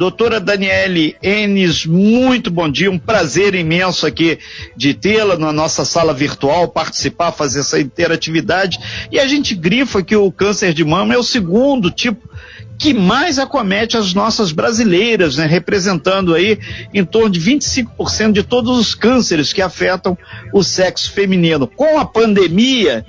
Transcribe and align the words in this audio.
Doutora 0.00 0.40
Daniele 0.40 1.14
Enes, 1.22 1.84
muito 1.84 2.50
bom 2.50 2.70
dia, 2.70 2.90
um 2.90 2.98
prazer 2.98 3.54
imenso 3.54 4.06
aqui 4.06 4.38
de 4.74 4.94
tê-la 4.94 5.36
na 5.36 5.52
nossa 5.52 5.84
sala 5.84 6.14
virtual, 6.14 6.68
participar, 6.68 7.32
fazer 7.32 7.60
essa 7.60 7.78
interatividade. 7.78 8.78
E 9.12 9.20
a 9.20 9.26
gente 9.26 9.54
grifa 9.54 10.02
que 10.02 10.16
o 10.16 10.32
câncer 10.32 10.72
de 10.72 10.82
mama 10.86 11.12
é 11.12 11.18
o 11.18 11.22
segundo 11.22 11.90
tipo 11.90 12.30
que 12.78 12.94
mais 12.94 13.38
acomete 13.38 13.98
as 13.98 14.14
nossas 14.14 14.52
brasileiras, 14.52 15.36
né, 15.36 15.44
representando 15.44 16.34
aí 16.34 16.58
em 16.94 17.04
torno 17.04 17.28
de 17.28 17.38
25% 17.38 18.32
de 18.32 18.42
todos 18.42 18.78
os 18.78 18.94
cânceres 18.94 19.52
que 19.52 19.60
afetam 19.60 20.16
o 20.50 20.64
sexo 20.64 21.12
feminino. 21.12 21.66
Com 21.66 21.98
a 21.98 22.06
pandemia, 22.06 23.04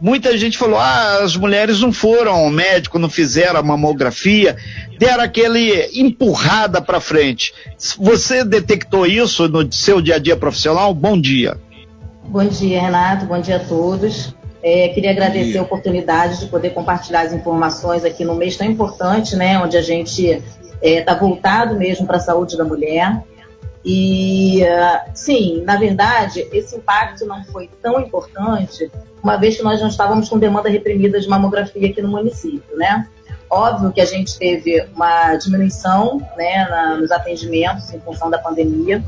muita 0.00 0.36
gente 0.36 0.58
falou: 0.58 0.78
ah, 0.78 1.20
as 1.22 1.36
mulheres 1.36 1.80
não 1.80 1.92
foram 1.92 2.32
ao 2.32 2.50
médico, 2.50 2.98
não 2.98 3.08
fizeram 3.08 3.60
a 3.60 3.62
mamografia, 3.62 4.56
deram 4.98 5.22
aquele 5.22 5.88
empurrada 5.94 6.80
para 6.80 7.00
frente. 7.00 7.52
Você 7.98 8.44
detectou 8.44 9.06
isso 9.06 9.48
no 9.48 9.70
seu 9.72 10.00
dia 10.00 10.16
a 10.16 10.18
dia 10.18 10.36
profissional? 10.36 10.92
Bom 10.94 11.20
dia. 11.20 11.56
Bom 12.24 12.44
dia, 12.44 12.80
Renato. 12.80 13.26
Bom 13.26 13.40
dia 13.40 13.56
a 13.56 13.60
todos. 13.60 14.34
É, 14.62 14.88
queria 14.88 15.12
agradecer 15.12 15.58
a 15.58 15.62
oportunidade 15.62 16.40
de 16.40 16.46
poder 16.46 16.70
compartilhar 16.70 17.20
as 17.20 17.32
informações 17.32 18.04
aqui 18.04 18.24
no 18.24 18.34
mês 18.34 18.56
tão 18.56 18.66
importante, 18.66 19.36
né, 19.36 19.58
onde 19.60 19.76
a 19.76 19.82
gente 19.82 20.26
está 20.26 20.42
é, 20.82 21.00
tá 21.02 21.14
voltado 21.14 21.76
mesmo 21.76 22.04
para 22.04 22.16
a 22.16 22.20
saúde 22.20 22.56
da 22.56 22.64
mulher. 22.64 23.22
E, 23.88 24.64
uh, 24.64 25.10
sim, 25.14 25.62
na 25.64 25.76
verdade, 25.76 26.44
esse 26.52 26.74
impacto 26.74 27.24
não 27.24 27.44
foi 27.44 27.70
tão 27.80 28.00
importante, 28.00 28.90
uma 29.22 29.36
vez 29.36 29.56
que 29.56 29.62
nós 29.62 29.80
não 29.80 29.86
estávamos 29.86 30.28
com 30.28 30.40
demanda 30.40 30.68
reprimida 30.68 31.20
de 31.20 31.28
mamografia 31.28 31.88
aqui 31.88 32.02
no 32.02 32.08
município, 32.08 32.76
né? 32.76 33.06
Óbvio 33.48 33.92
que 33.92 34.00
a 34.00 34.04
gente 34.04 34.36
teve 34.36 34.84
uma 34.92 35.36
diminuição 35.36 36.20
né, 36.36 36.66
na, 36.68 36.96
nos 36.96 37.12
atendimentos 37.12 37.92
em 37.94 38.00
função 38.00 38.28
da 38.28 38.38
pandemia, 38.38 39.04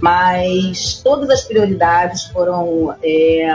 mas 0.00 1.02
todas 1.04 1.28
as 1.28 1.42
prioridades 1.42 2.24
foram 2.24 2.96
é, 3.04 3.54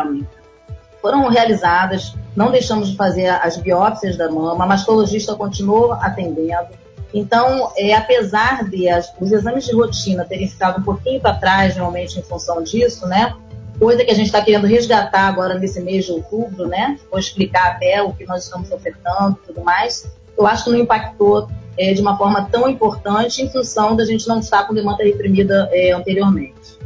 foram 1.01 1.27
realizadas, 1.27 2.13
não 2.35 2.51
deixamos 2.51 2.91
de 2.91 2.95
fazer 2.95 3.29
as 3.29 3.57
biópsias 3.57 4.15
da 4.15 4.29
mama, 4.29 4.63
a 4.63 4.67
mastologista 4.67 5.33
continuou 5.33 5.93
atendendo. 5.93 6.69
Então, 7.13 7.71
é, 7.75 7.93
apesar 7.93 8.69
de 8.69 8.87
as, 8.87 9.13
os 9.19 9.31
exames 9.31 9.65
de 9.65 9.73
rotina 9.73 10.23
terem 10.25 10.47
ficado 10.47 10.79
um 10.79 10.83
pouquinho 10.83 11.19
para 11.19 11.35
trás, 11.35 11.75
realmente, 11.75 12.19
em 12.19 12.23
função 12.23 12.63
disso, 12.63 13.05
né? 13.07 13.35
Coisa 13.77 14.05
que 14.05 14.11
a 14.11 14.13
gente 14.13 14.27
está 14.27 14.41
querendo 14.41 14.67
resgatar 14.67 15.27
agora 15.27 15.57
nesse 15.57 15.81
mês 15.81 16.05
de 16.05 16.11
outubro, 16.11 16.67
né? 16.67 16.97
Vou 17.09 17.19
explicar 17.19 17.71
até 17.71 18.01
o 18.01 18.13
que 18.13 18.25
nós 18.25 18.43
estamos 18.43 18.71
ofertando 18.71 19.37
e 19.43 19.47
tudo 19.47 19.63
mais. 19.63 20.09
Eu 20.37 20.47
acho 20.47 20.65
que 20.65 20.69
não 20.69 20.77
impactou 20.77 21.49
é, 21.77 21.93
de 21.93 22.01
uma 22.01 22.17
forma 22.17 22.47
tão 22.49 22.69
importante 22.69 23.41
em 23.41 23.49
função 23.49 23.95
da 23.95 24.05
gente 24.05 24.27
não 24.27 24.39
estar 24.39 24.65
com 24.65 24.73
demanda 24.73 25.03
reprimida 25.03 25.67
é, 25.71 25.91
anteriormente. 25.91 26.79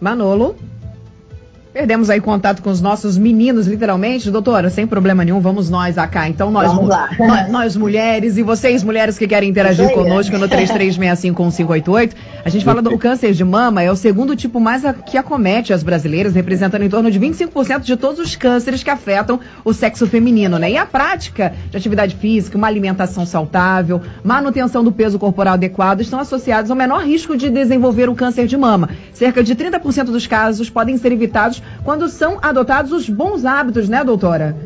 Manolo. 0.00 0.56
Perdemos 1.72 2.10
aí 2.10 2.20
contato 2.20 2.62
com 2.62 2.70
os 2.70 2.80
nossos 2.80 3.16
meninos, 3.16 3.68
literalmente. 3.68 4.28
Doutora, 4.28 4.68
sem 4.70 4.88
problema 4.88 5.24
nenhum, 5.24 5.38
vamos 5.38 5.70
nós 5.70 5.94
cá. 6.10 6.28
Então, 6.28 6.50
nós, 6.50 6.72
nós, 7.16 7.48
nós, 7.48 7.76
mulheres 7.76 8.36
e 8.36 8.42
vocês, 8.42 8.82
mulheres 8.82 9.16
que 9.16 9.28
querem 9.28 9.48
interagir 9.48 9.88
conosco 9.92 10.36
no 10.36 10.48
33651588. 10.48 12.12
A 12.44 12.48
gente 12.48 12.64
fala 12.64 12.82
do 12.82 12.98
câncer 12.98 13.32
de 13.34 13.44
mama, 13.44 13.82
é 13.82 13.90
o 13.90 13.94
segundo 13.94 14.34
tipo 14.34 14.58
mais 14.58 14.84
a, 14.84 14.92
que 14.92 15.16
acomete 15.16 15.72
as 15.72 15.84
brasileiras, 15.84 16.34
representando 16.34 16.82
em 16.82 16.88
torno 16.88 17.08
de 17.08 17.20
25% 17.20 17.82
de 17.82 17.96
todos 17.96 18.18
os 18.18 18.34
cânceres 18.34 18.82
que 18.82 18.90
afetam 18.90 19.38
o 19.64 19.72
sexo 19.72 20.08
feminino, 20.08 20.58
né? 20.58 20.72
E 20.72 20.76
a 20.76 20.84
prática 20.84 21.54
de 21.70 21.76
atividade 21.76 22.16
física, 22.16 22.58
uma 22.58 22.66
alimentação 22.66 23.24
saudável, 23.24 24.02
manutenção 24.24 24.82
do 24.82 24.90
peso 24.90 25.20
corporal 25.20 25.54
adequado 25.54 26.00
estão 26.00 26.18
associados 26.18 26.68
ao 26.68 26.76
menor 26.76 27.04
risco 27.04 27.36
de 27.36 27.48
desenvolver 27.48 28.08
o 28.08 28.14
câncer 28.16 28.48
de 28.48 28.56
mama. 28.56 28.90
Cerca 29.12 29.44
de 29.44 29.54
30% 29.54 30.06
dos 30.06 30.26
casos 30.26 30.68
podem 30.68 30.96
ser 30.96 31.12
evitados 31.12 31.59
quando 31.84 32.08
são 32.08 32.38
adotados 32.42 32.92
os 32.92 33.08
bons 33.08 33.44
hábitos, 33.44 33.88
né, 33.88 34.04
doutora? 34.04 34.56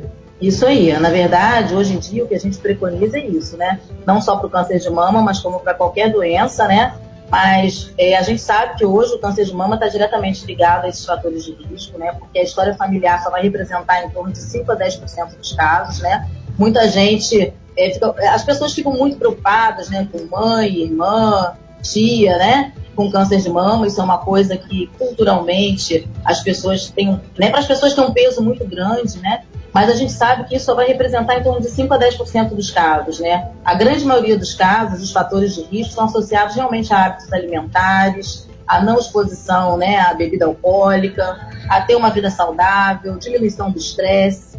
Isso 0.40 0.66
aí. 0.66 0.92
Na 0.98 1.10
verdade, 1.10 1.74
hoje 1.74 1.94
em 1.94 1.98
dia, 1.98 2.24
o 2.24 2.28
que 2.28 2.34
a 2.34 2.40
gente 2.40 2.58
preconiza 2.58 3.18
é 3.18 3.26
isso, 3.26 3.56
né? 3.56 3.80
Não 4.06 4.20
só 4.20 4.36
para 4.36 4.46
o 4.46 4.50
câncer 4.50 4.78
de 4.78 4.90
mama, 4.90 5.22
mas 5.22 5.40
como 5.40 5.60
para 5.60 5.74
qualquer 5.74 6.10
doença, 6.10 6.66
né? 6.66 6.94
Mas 7.30 7.92
é, 7.96 8.16
a 8.16 8.22
gente 8.22 8.40
sabe 8.40 8.76
que 8.76 8.84
hoje 8.84 9.14
o 9.14 9.18
câncer 9.18 9.44
de 9.44 9.54
mama 9.54 9.76
está 9.76 9.88
diretamente 9.88 10.44
ligado 10.44 10.84
a 10.84 10.88
esses 10.88 11.04
fatores 11.04 11.44
de 11.44 11.52
risco, 11.52 11.98
né? 11.98 12.12
Porque 12.12 12.38
a 12.38 12.42
história 12.42 12.74
familiar 12.74 13.22
só 13.22 13.30
vai 13.30 13.42
representar 13.42 14.04
em 14.04 14.10
torno 14.10 14.32
de 14.32 14.38
5 14.38 14.70
a 14.70 14.76
10% 14.76 15.36
dos 15.36 15.52
casos, 15.52 16.00
né? 16.00 16.28
Muita 16.58 16.86
gente. 16.88 17.52
É, 17.76 17.90
fica, 17.90 18.14
as 18.32 18.44
pessoas 18.44 18.72
ficam 18.72 18.92
muito 18.92 19.16
preocupadas, 19.16 19.88
né? 19.88 20.06
Com 20.12 20.24
mãe, 20.26 20.82
irmã, 20.82 21.54
tia, 21.82 22.36
né? 22.38 22.72
Com 22.94 23.10
câncer 23.10 23.40
de 23.40 23.50
mama, 23.50 23.86
isso 23.86 24.00
é 24.00 24.04
uma 24.04 24.18
coisa 24.18 24.56
que 24.56 24.88
culturalmente 24.98 26.08
as 26.24 26.42
pessoas 26.42 26.88
têm, 26.90 27.20
né, 27.38 27.50
para 27.50 27.60
as 27.60 27.66
pessoas 27.66 27.94
tem 27.94 28.04
um 28.04 28.12
peso 28.12 28.42
muito 28.42 28.64
grande, 28.66 29.18
né? 29.18 29.42
Mas 29.72 29.90
a 29.90 29.96
gente 29.96 30.12
sabe 30.12 30.44
que 30.44 30.54
isso 30.54 30.66
só 30.66 30.74
vai 30.74 30.86
representar 30.86 31.36
em 31.36 31.42
torno 31.42 31.60
de 31.60 31.68
5 31.68 31.92
a 31.92 31.98
10% 31.98 32.54
dos 32.54 32.70
casos, 32.70 33.18
né? 33.18 33.50
A 33.64 33.74
grande 33.74 34.04
maioria 34.04 34.38
dos 34.38 34.54
casos, 34.54 35.02
os 35.02 35.10
fatores 35.10 35.56
de 35.56 35.62
risco 35.62 35.94
são 35.94 36.04
associados 36.04 36.54
realmente 36.54 36.94
a 36.94 37.06
hábitos 37.06 37.32
alimentares, 37.32 38.48
a 38.66 38.80
não 38.80 38.98
exposição, 38.98 39.76
né, 39.76 39.98
à 39.98 40.14
bebida 40.14 40.46
alcoólica, 40.46 41.48
a 41.68 41.80
ter 41.80 41.96
uma 41.96 42.10
vida 42.10 42.30
saudável, 42.30 43.18
diminuição 43.18 43.70
do 43.70 43.78
estresse. 43.78 44.53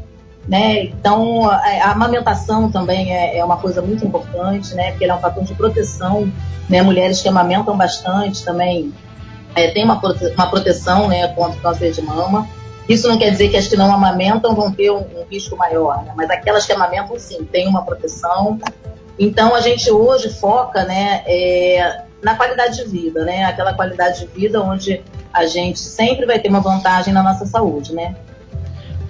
Né? 0.48 0.84
Então, 0.84 1.50
a, 1.50 1.56
a 1.56 1.92
amamentação 1.92 2.72
também 2.72 3.12
é, 3.12 3.38
é, 3.38 3.44
uma 3.44 3.58
coisa 3.58 3.82
muito 3.82 4.06
importante, 4.06 4.76
né? 4.76 4.92
Porque 4.92 5.04
ela 5.04 5.16
é 5.16 5.18
um 5.18 5.22
fator 5.22 5.44
de 5.44 5.56
proteção, 5.56 6.32
né? 6.70 6.84
Mulheres 6.84 7.22
que 7.22 7.28
amamentam 7.28 7.76
bastante 7.76 8.46
também 8.46 8.94
é, 9.56 9.72
tem 9.72 9.84
uma, 9.84 10.00
prote 10.00 10.26
uma 10.28 10.48
proteção, 10.48 11.08
né, 11.08 11.28
contra 11.30 11.58
o 11.58 11.62
câncer 11.62 11.92
de 11.92 12.02
mama. 12.02 12.48
Isso 12.88 13.08
não 13.08 13.18
quer 13.18 13.32
dizer 13.32 13.50
que 13.50 13.58
as 13.58 13.68
que 13.68 13.76
não 13.76 13.92
amamentam 13.92 14.54
vão 14.54 14.72
ter 14.72 14.92
um, 14.92 15.00
um 15.00 15.26
risco 15.32 15.58
maior, 15.58 16.04
né? 16.04 16.14
Mas 16.16 16.30
aquelas 16.30 16.66
que 16.66 16.74
amamentam, 16.74 17.18
sim, 17.18 17.44
tem 17.46 17.68
uma 17.68 17.84
proteção. 17.84 18.60
Então, 19.18 19.56
a 19.56 19.62
gente 19.62 19.90
hoje 19.90 20.30
foca, 20.30 20.84
né, 20.84 21.24
é, 21.26 22.04
na 22.22 22.36
qualidade 22.36 22.76
de 22.76 22.84
vida, 22.84 23.26
né? 23.26 23.46
Aquela 23.46 23.74
qualidade 23.74 24.20
de 24.20 24.28
vida 24.28 24.62
onde 24.62 25.02
a 25.34 25.48
gente 25.48 25.80
sempre 25.80 26.26
vai 26.26 26.38
ter 26.38 26.50
uma 26.50 26.60
vantagem 26.60 27.14
na 27.14 27.24
nossa 27.24 27.46
saúde, 27.46 27.94
né? 27.94 28.16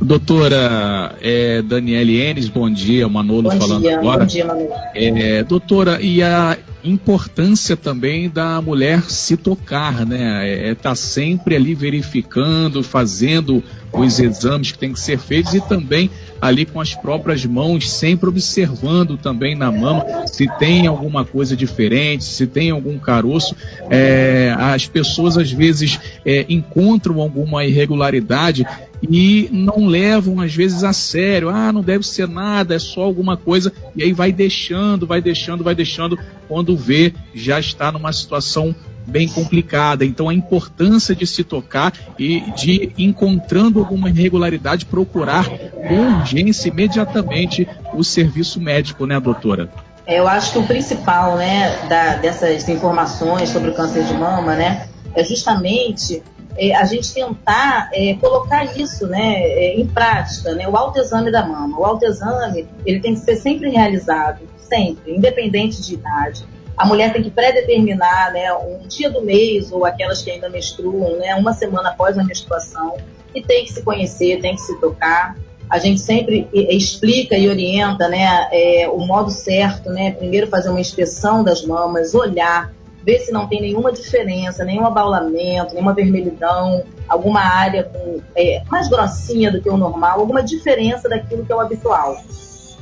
Doutora 0.06 1.16
é, 1.20 1.64
Daniele 1.64 2.22
Enes, 2.22 2.48
bom 2.48 2.70
dia, 2.70 3.10
Manolo 3.10 3.50
bom 3.50 3.58
falando 3.58 3.82
dia, 3.82 3.98
agora. 3.98 4.20
Bom 4.20 4.26
dia, 4.28 4.46
Manolo. 4.46 4.70
É, 4.94 5.44
doutora, 5.44 6.00
e 6.00 6.22
a 6.22 6.56
importância 6.84 7.76
também 7.76 8.30
da 8.30 8.62
mulher 8.62 9.02
se 9.10 9.36
tocar, 9.36 10.06
né? 10.06 10.48
É, 10.48 10.70
é 10.70 10.76
tá 10.76 10.94
sempre 10.94 11.56
ali 11.56 11.74
verificando, 11.74 12.84
fazendo 12.84 13.64
os 13.92 14.20
exames 14.20 14.72
que 14.72 14.78
têm 14.78 14.94
que 14.94 15.00
ser 15.00 15.18
feitos 15.18 15.56
e 15.56 15.62
também 15.62 16.12
ali 16.40 16.66
com 16.66 16.80
as 16.80 16.94
próprias 16.94 17.44
mãos, 17.46 17.90
sempre 17.90 18.30
observando 18.30 19.18
também 19.18 19.56
na 19.56 19.72
mama 19.72 20.28
se 20.28 20.48
tem 20.60 20.86
alguma 20.86 21.26
coisa 21.26 21.56
diferente, 21.56 22.24
se 22.24 22.46
tem 22.46 22.70
algum 22.70 23.00
caroço. 23.00 23.56
É, 23.90 24.54
as 24.58 24.86
pessoas 24.86 25.38
às 25.38 25.52
vezes 25.52 26.00
é, 26.24 26.46
encontram 26.48 27.20
alguma 27.20 27.66
irregularidade 27.66 28.66
e 29.10 29.50
não 29.52 29.86
levam 29.86 30.40
às 30.42 30.54
vezes 30.54 30.84
a 30.84 30.94
sério. 30.94 31.50
Ah, 31.50 31.72
não 31.72 31.82
deve 31.82 32.06
ser 32.06 32.28
nada, 32.28 32.76
é 32.76 32.80
só 32.80 33.02
alguma 33.02 33.38
coisa. 33.38 33.72
E 33.96 34.04
aí 34.04 34.14
vai 34.14 34.32
deixando, 34.32 35.08
vai 35.08 35.22
deixando, 35.22 35.64
vai 35.64 35.76
deixando. 35.76 36.18
Quando 36.48 36.76
vê, 36.76 37.14
já 37.34 37.60
está 37.60 37.92
numa 37.92 38.14
situação 38.14 38.76
bem 39.06 39.28
complicada. 39.28 40.04
Então, 40.04 40.30
a 40.30 40.34
importância 40.34 41.16
de 41.16 41.28
se 41.28 41.44
tocar 41.44 41.94
e 42.18 42.42
de, 42.56 42.92
encontrando 42.98 43.80
alguma 43.80 44.10
irregularidade, 44.10 44.86
procurar 44.86 45.48
com 45.48 46.20
urgência 46.20 46.70
imediatamente 46.70 47.68
o 47.94 48.04
serviço 48.04 48.60
médico, 48.60 49.06
né, 49.06 49.20
doutora? 49.20 49.70
É, 50.08 50.20
eu 50.20 50.28
acho 50.28 50.54
que 50.54 50.60
o 50.60 50.64
principal, 50.64 51.36
né, 51.38 51.88
da, 51.88 52.16
dessas 52.16 52.68
informações 52.70 53.50
sobre 53.50 53.72
o 53.72 53.74
câncer 53.74 54.04
de 54.04 54.14
mama, 54.14 54.56
né, 54.56 54.88
é 55.16 55.24
justamente 55.24 56.22
é, 56.58 56.74
a 56.76 56.86
gente 56.86 57.14
tentar 57.14 57.90
é, 57.94 58.16
colocar 58.16 58.78
isso 58.78 59.08
né, 59.08 59.42
é, 59.42 59.80
em 59.80 59.86
prática, 59.86 60.54
né, 60.54 60.68
o 60.68 60.76
autoexame 60.76 61.32
da 61.32 61.46
mama. 61.46 61.80
O 61.80 61.86
autoexame 61.86 62.68
ele 62.86 63.00
tem 63.00 63.14
que 63.14 63.20
ser 63.20 63.36
sempre 63.36 63.70
realizado, 63.70 64.40
sempre, 64.58 65.16
independente 65.16 65.82
de 65.82 65.96
idade. 65.96 66.46
A 66.78 66.86
mulher 66.86 67.14
tem 67.14 67.24
que 67.24 67.30
pré-determinar 67.30 68.34
né, 68.34 68.54
um 68.54 68.88
dia 68.88 69.10
do 69.10 69.22
mês, 69.22 69.72
ou 69.72 69.86
aquelas 69.86 70.22
que 70.22 70.32
ainda 70.32 70.50
menstruam, 70.50 71.18
né, 71.18 71.36
uma 71.36 71.54
semana 71.54 71.90
após 71.90 72.18
a 72.18 72.24
menstruação, 72.24 72.98
e 73.34 73.42
tem 73.42 73.66
que 73.66 73.74
se 73.74 73.84
conhecer, 73.84 74.42
tem 74.42 74.56
que 74.56 74.62
se 74.62 74.80
tocar. 74.80 75.38
A 75.70 75.80
gente 75.80 76.00
sempre 76.00 76.48
explica 76.54 77.38
e 77.38 77.50
orienta 77.50 78.08
né, 78.08 78.48
é, 78.52 78.88
o 78.88 79.00
modo 79.00 79.32
certo, 79.32 79.90
né, 79.90 80.12
primeiro 80.12 80.48
fazer 80.48 80.70
uma 80.70 80.80
inspeção 80.80 81.44
das 81.44 81.66
mamas, 81.66 82.14
olhar, 82.14 82.72
ver 83.06 83.20
se 83.20 83.32
não 83.32 83.48
tem 83.48 83.62
nenhuma 83.62 83.92
diferença, 83.92 84.66
nenhum 84.66 84.86
abaulamento, 84.86 85.74
nenhuma 85.74 85.94
vermelhidão, 85.94 86.84
alguma 87.08 87.42
área 87.42 87.84
com, 87.84 88.20
é, 88.36 88.64
mais 88.70 88.90
grossinha 88.90 89.52
do 89.52 89.62
que 89.62 89.70
o 89.70 89.78
normal, 89.78 90.20
alguma 90.20 90.42
diferença 90.42 91.08
daquilo 91.08 91.46
que 91.46 91.52
é 91.52 91.56
o 91.56 91.60
habitual. 91.60 92.18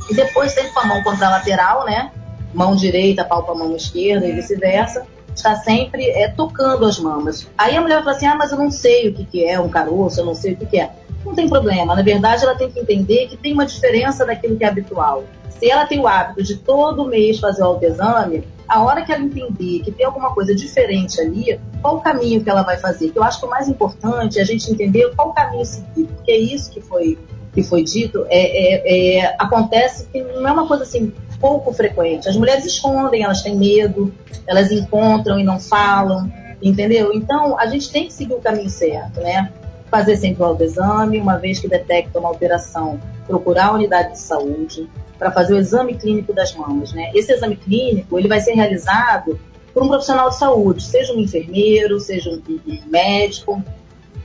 E 0.09 0.15
depois 0.15 0.53
sempre 0.53 0.71
com 0.71 0.79
a 0.79 0.85
mão 0.85 1.03
contralateral, 1.03 1.85
né? 1.85 2.11
Mão 2.53 2.75
direita 2.75 3.25
palpa 3.25 3.51
a 3.51 3.55
mão 3.55 3.75
esquerda 3.75 4.25
e 4.25 4.31
vice-versa, 4.31 5.05
está 5.35 5.55
sempre 5.57 6.09
é, 6.09 6.29
tocando 6.29 6.85
as 6.85 6.99
mamas. 6.99 7.47
Aí 7.57 7.75
a 7.75 7.81
mulher 7.81 7.99
fala 7.99 8.11
assim, 8.11 8.25
ah, 8.25 8.35
mas 8.35 8.51
eu 8.51 8.57
não 8.57 8.71
sei 8.71 9.09
o 9.09 9.13
que, 9.13 9.25
que 9.25 9.45
é 9.45 9.59
um 9.59 9.69
caroço, 9.69 10.21
eu 10.21 10.25
não 10.25 10.35
sei 10.35 10.53
o 10.53 10.57
que, 10.57 10.65
que 10.65 10.79
é. 10.79 10.89
Não 11.25 11.33
tem 11.33 11.47
problema, 11.47 11.95
na 11.95 12.01
verdade 12.01 12.43
ela 12.43 12.55
tem 12.55 12.69
que 12.69 12.79
entender 12.79 13.27
que 13.27 13.37
tem 13.37 13.53
uma 13.53 13.65
diferença 13.65 14.25
daquilo 14.25 14.57
que 14.57 14.63
é 14.63 14.67
habitual. 14.67 15.23
Se 15.59 15.69
ela 15.69 15.85
tem 15.85 15.99
o 15.99 16.07
hábito 16.07 16.43
de 16.43 16.57
todo 16.57 17.05
mês 17.05 17.39
fazer 17.39 17.61
o 17.61 17.65
autoexame, 17.65 18.43
a 18.67 18.81
hora 18.81 19.03
que 19.03 19.11
ela 19.11 19.23
entender 19.23 19.79
que 19.79 19.91
tem 19.91 20.05
alguma 20.05 20.33
coisa 20.33 20.53
diferente 20.55 21.21
ali, 21.21 21.59
qual 21.81 21.97
o 21.97 22.01
caminho 22.01 22.43
que 22.43 22.49
ela 22.49 22.63
vai 22.63 22.77
fazer? 22.77 23.11
Que 23.11 23.19
eu 23.19 23.23
acho 23.23 23.39
que 23.39 23.45
o 23.45 23.49
mais 23.49 23.67
importante 23.67 24.39
é 24.39 24.41
a 24.41 24.45
gente 24.45 24.69
entender 24.71 25.13
qual 25.15 25.29
o 25.29 25.33
caminho 25.33 25.65
seguir, 25.65 26.05
porque 26.07 26.31
é 26.31 26.37
isso 26.37 26.71
que 26.71 26.81
foi, 26.81 27.17
que 27.53 27.63
foi 27.63 27.83
dito, 27.83 28.25
é, 28.29 28.39
é, 28.39 29.19
é, 29.19 29.35
acontece 29.39 30.07
que 30.07 30.21
não 30.21 30.47
é 30.47 30.51
uma 30.51 30.67
coisa 30.67 30.83
assim 30.83 31.13
pouco 31.39 31.73
frequente. 31.73 32.29
As 32.29 32.37
mulheres 32.37 32.65
escondem, 32.65 33.23
elas 33.23 33.41
têm 33.41 33.55
medo, 33.55 34.13
elas 34.47 34.71
encontram 34.71 35.37
e 35.37 35.43
não 35.43 35.59
falam, 35.59 36.31
entendeu? 36.61 37.11
Então 37.13 37.59
a 37.59 37.67
gente 37.67 37.91
tem 37.91 38.07
que 38.07 38.13
seguir 38.13 38.33
o 38.33 38.39
caminho 38.39 38.69
certo, 38.69 39.19
né? 39.19 39.51
Fazer 39.93 40.17
sempre 40.17 40.41
o 40.41 40.45
autoexame, 40.47 41.19
uma 41.19 41.37
vez 41.37 41.59
que 41.59 41.67
detecta 41.67 42.17
uma 42.17 42.29
alteração, 42.29 42.99
procurar 43.27 43.67
a 43.67 43.73
unidade 43.73 44.13
de 44.13 44.19
saúde, 44.19 44.89
para 45.19 45.31
fazer 45.31 45.53
o 45.53 45.59
exame 45.59 45.93
clínico 45.93 46.33
das 46.33 46.51
mamas. 46.55 46.91
Né? 46.93 47.11
Esse 47.13 47.31
exame 47.31 47.55
clínico 47.55 48.17
ele 48.17 48.27
vai 48.27 48.39
ser 48.39 48.53
realizado 48.53 49.39
por 49.71 49.83
um 49.83 49.87
profissional 49.87 50.29
de 50.29 50.37
saúde, 50.39 50.83
seja 50.83 51.13
um 51.13 51.19
enfermeiro, 51.19 51.99
seja 51.99 52.31
um, 52.31 52.41
médico. 52.87 53.63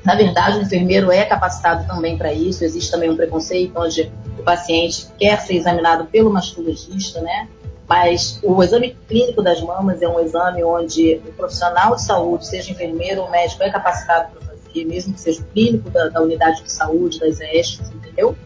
Na 0.03 0.15
verdade, 0.15 0.56
o 0.56 0.62
enfermeiro 0.62 1.12
é 1.12 1.26
capacitado 1.26 1.87
também 1.87 2.17
para 2.17 2.32
isso. 2.32 2.64
Existe 2.64 2.91
também 2.91 3.11
um 3.11 3.17
preconceito 3.17 3.79
onde 3.79 4.11
o 4.38 4.43
paciente 4.43 5.06
quer 5.19 5.38
ser 5.43 5.56
examinado 5.56 6.06
pelo 6.06 6.31
mastologista, 6.31 7.21
né? 7.21 7.47
Mas 7.87 8.41
o 8.43 8.62
exame 8.62 8.97
clínico 9.06 9.43
das 9.43 9.61
mamas 9.61 10.00
é 10.00 10.09
um 10.09 10.19
exame 10.19 10.64
onde 10.64 11.21
o 11.29 11.32
profissional 11.35 11.94
de 11.94 12.03
saúde, 12.03 12.47
seja 12.47 12.73
enfermeiro 12.73 13.21
ou 13.21 13.31
médico, 13.31 13.62
é 13.62 13.71
capacitado 13.71 14.31
para 14.32 14.48
fazer, 14.69 14.85
mesmo 14.85 15.15
que 15.15 15.20
seja 15.20 15.41
o 15.41 15.44
clínico 15.44 15.91
da, 15.91 16.09
da 16.09 16.20
unidade 16.20 16.62
de 16.62 16.73
saúde, 16.73 17.19
das 17.19 17.41
ESTs, 17.41 17.91
entendeu? 17.91 18.37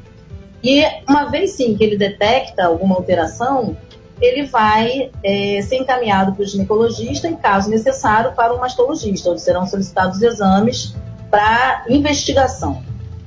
E 0.63 0.85
uma 1.09 1.25
vez 1.25 1.53
sim 1.53 1.77
que 1.77 1.83
ele 1.83 1.97
detecta 1.97 2.65
alguma 2.65 2.95
alteração, 2.95 3.77
ele 4.21 4.45
vai 4.45 5.11
é, 5.25 5.61
ser 5.63 5.77
encaminhado 5.77 6.33
para 6.33 6.43
o 6.43 6.47
ginecologista 6.47 7.29
e, 7.29 7.37
caso 7.37 7.69
necessário, 7.69 8.33
para 8.33 8.55
o 8.55 8.59
mastologista, 8.61 9.31
onde 9.31 9.41
serão 9.41 9.67
solicitados 9.67 10.23
exames 10.23 10.95
para 11.31 11.85
investigação. 11.89 12.83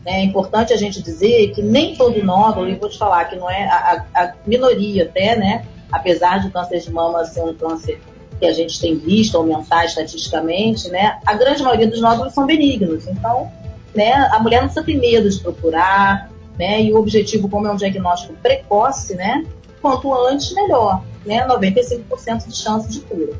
É 0.05 0.21
importante 0.21 0.71
a 0.71 0.77
gente 0.77 1.01
dizer 1.01 1.51
que 1.51 1.61
nem 1.61 1.95
todo 1.95 2.23
nódulo, 2.23 2.69
e 2.69 2.75
vou 2.75 2.87
te 2.87 2.97
falar 2.97 3.25
que 3.25 3.35
não 3.35 3.49
é 3.49 3.63
a, 3.65 4.05
a 4.13 4.33
minoria 4.45 5.03
até, 5.03 5.35
né? 5.35 5.65
Apesar 5.91 6.39
de 6.39 6.47
o 6.47 6.51
câncer 6.51 6.79
de 6.79 6.91
mama 6.91 7.25
ser 7.25 7.41
um 7.41 7.53
câncer 7.53 7.99
que 8.39 8.45
a 8.45 8.53
gente 8.53 8.79
tem 8.79 8.97
visto 8.97 9.37
aumentar 9.37 9.85
estatisticamente, 9.85 10.89
né? 10.89 11.19
A 11.25 11.33
grande 11.33 11.63
maioria 11.63 11.87
dos 11.87 12.01
nódulos 12.01 12.33
são 12.33 12.45
benignos. 12.45 13.07
Então, 13.07 13.51
né, 13.93 14.11
a 14.31 14.39
mulher 14.39 14.61
não 14.61 14.67
precisa 14.67 14.85
ter 14.85 14.97
medo 14.97 15.29
de 15.29 15.39
procurar, 15.39 16.29
né? 16.57 16.81
E 16.81 16.93
o 16.93 16.97
objetivo, 16.97 17.49
como 17.49 17.67
é 17.67 17.71
um 17.71 17.77
diagnóstico 17.77 18.33
precoce, 18.41 19.15
né? 19.15 19.45
Quanto 19.81 20.13
antes, 20.13 20.53
melhor, 20.53 21.03
né? 21.25 21.47
95% 21.47 22.47
de 22.47 22.55
chance 22.55 22.89
de 22.89 22.99
cura. 23.01 23.33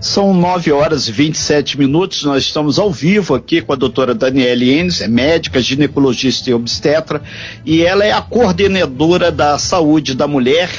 São 0.00 0.34
9 0.34 0.72
horas 0.72 1.08
e 1.08 1.12
27 1.12 1.78
minutos. 1.78 2.24
Nós 2.24 2.44
estamos 2.44 2.78
ao 2.78 2.90
vivo 2.90 3.34
aqui 3.34 3.60
com 3.60 3.72
a 3.72 3.76
doutora 3.76 4.14
Daniele 4.14 4.70
Enes, 4.70 5.00
é 5.00 5.08
médica, 5.08 5.60
ginecologista 5.60 6.50
e 6.50 6.54
obstetra, 6.54 7.22
e 7.64 7.82
ela 7.82 8.04
é 8.04 8.12
a 8.12 8.20
coordenadora 8.20 9.30
da 9.30 9.58
saúde 9.58 10.14
da 10.14 10.26
mulher, 10.26 10.70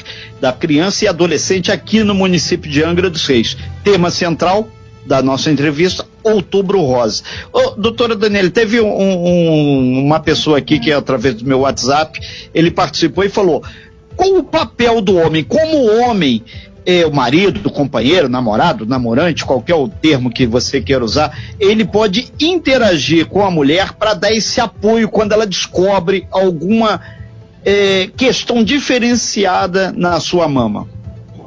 da 0.41 0.51
criança 0.51 1.05
e 1.05 1.07
adolescente 1.07 1.71
aqui 1.71 2.03
no 2.03 2.13
município 2.13 2.69
de 2.69 2.83
Angra 2.83 3.09
dos 3.09 3.25
Reis. 3.25 3.57
Tema 3.83 4.11
central: 4.11 4.67
da 5.05 5.21
nossa 5.21 5.51
entrevista, 5.51 6.05
Outubro 6.23 6.81
Rosa. 6.81 7.23
Ô, 7.51 7.71
doutora 7.71 8.15
Daniela, 8.15 8.49
teve 8.49 8.79
um, 8.79 8.87
um, 8.87 10.05
uma 10.05 10.19
pessoa 10.19 10.57
aqui 10.57 10.79
que, 10.79 10.91
através 10.91 11.35
do 11.35 11.45
meu 11.45 11.59
WhatsApp, 11.59 12.19
ele 12.53 12.71
participou 12.71 13.23
e 13.23 13.29
falou: 13.29 13.63
qual 14.15 14.37
o 14.37 14.43
papel 14.43 15.01
do 15.01 15.15
homem? 15.15 15.43
Como 15.43 15.77
o 15.77 16.01
homem, 16.01 16.43
o 17.05 17.15
marido, 17.15 17.67
o 17.67 17.71
companheiro, 17.71 18.27
namorado, 18.27 18.85
namorante, 18.85 19.45
qualquer 19.45 19.75
o 19.75 19.87
termo 19.87 20.29
que 20.29 20.45
você 20.45 20.81
queira 20.81 21.03
usar, 21.03 21.37
ele 21.59 21.85
pode 21.85 22.31
interagir 22.39 23.27
com 23.27 23.43
a 23.43 23.51
mulher 23.51 23.93
para 23.93 24.13
dar 24.13 24.31
esse 24.31 24.59
apoio 24.59 25.09
quando 25.09 25.31
ela 25.31 25.45
descobre 25.45 26.27
alguma 26.31 27.01
é, 27.65 28.07
questão 28.17 28.63
diferenciada 28.63 29.93
na 29.95 30.19
sua 30.19 30.47
mama? 30.47 30.87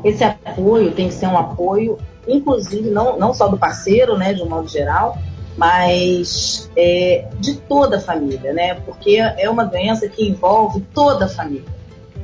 Esse 0.05 0.25
apoio 0.25 0.93
tem 0.93 1.09
que 1.09 1.15
ser 1.15 1.27
um 1.27 1.37
apoio 1.37 1.99
inclusive 2.29 2.91
não, 2.91 3.19
não 3.19 3.33
só 3.33 3.49
do 3.49 3.57
parceiro, 3.57 4.17
né, 4.17 4.35
de 4.35 4.43
um 4.43 4.49
modo 4.49 4.69
geral, 4.69 5.17
mas 5.57 6.71
é, 6.77 7.29
de 7.39 7.57
toda 7.57 7.97
a 7.97 8.01
família, 8.01 8.53
né? 8.53 8.75
Porque 8.75 9.17
é 9.17 9.49
uma 9.49 9.65
doença 9.65 10.09
que 10.09 10.29
envolve 10.29 10.83
toda 10.93 11.25
a 11.25 11.29
família. 11.29 11.76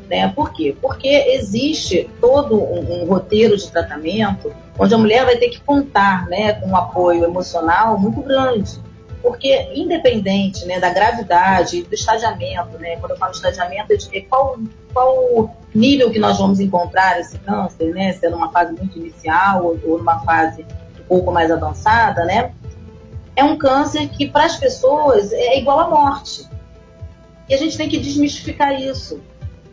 Né? 0.09 0.29
Por 0.29 0.53
quê? 0.53 0.77
Porque 0.81 1.09
existe 1.09 2.11
todo 2.21 2.57
um, 2.57 3.03
um, 3.03 3.07
roteiro 3.07 3.57
de 3.57 3.71
tratamento 3.71 4.53
onde 4.79 4.95
a 4.95 4.99
mulher 4.99 5.25
vai 5.25 5.37
ter 5.37 5.49
que 5.49 5.61
contar 5.61 6.27
né, 6.29 6.55
com 6.55 6.69
um 6.69 6.77
apoio 6.77 7.25
emocional 7.25 7.99
muito 7.99 8.21
grande. 8.23 8.81
Porque, 9.23 9.71
independente 9.75 10.67
né, 10.67 10.81
da 10.81 10.91
gravidade, 10.91 11.85
do 11.85 11.95
estadiamento, 11.95 12.77
né, 12.79 12.97
quando 12.97 13.13
eu 13.13 13.17
falo 13.17 13.33
estadiamento, 13.33 13.93
é 14.13 14.21
qual, 14.23 14.59
qual 14.93 15.57
nível 15.73 16.11
que 16.11 16.19
nós 16.19 16.39
vamos 16.39 16.59
encontrar 16.59 17.21
esse 17.21 17.39
câncer, 17.39 17.95
né, 17.95 18.13
se 18.15 18.27
é 18.27 18.31
numa 18.31 18.51
fase 18.51 18.73
muito 18.73 18.99
inicial 18.99 19.65
ou, 19.65 19.79
ou 19.87 19.99
numa 19.99 20.19
fase 20.25 20.67
um 20.99 21.05
pouco 21.05 21.31
mais 21.31 21.53
avançada, 21.53 22.25
né, 22.25 22.53
é 23.37 23.45
um 23.45 23.57
câncer 23.57 24.09
que, 24.09 24.29
para 24.29 24.45
as 24.45 24.57
pessoas, 24.57 25.33
é 25.33 25.59
igual 25.59 25.81
à 25.81 25.89
morte. 25.89 26.47
E 27.49 27.55
a 27.55 27.57
gente 27.57 27.77
tem 27.77 27.89
que 27.89 27.99
desmistificar 27.99 28.81
isso. 28.81 29.21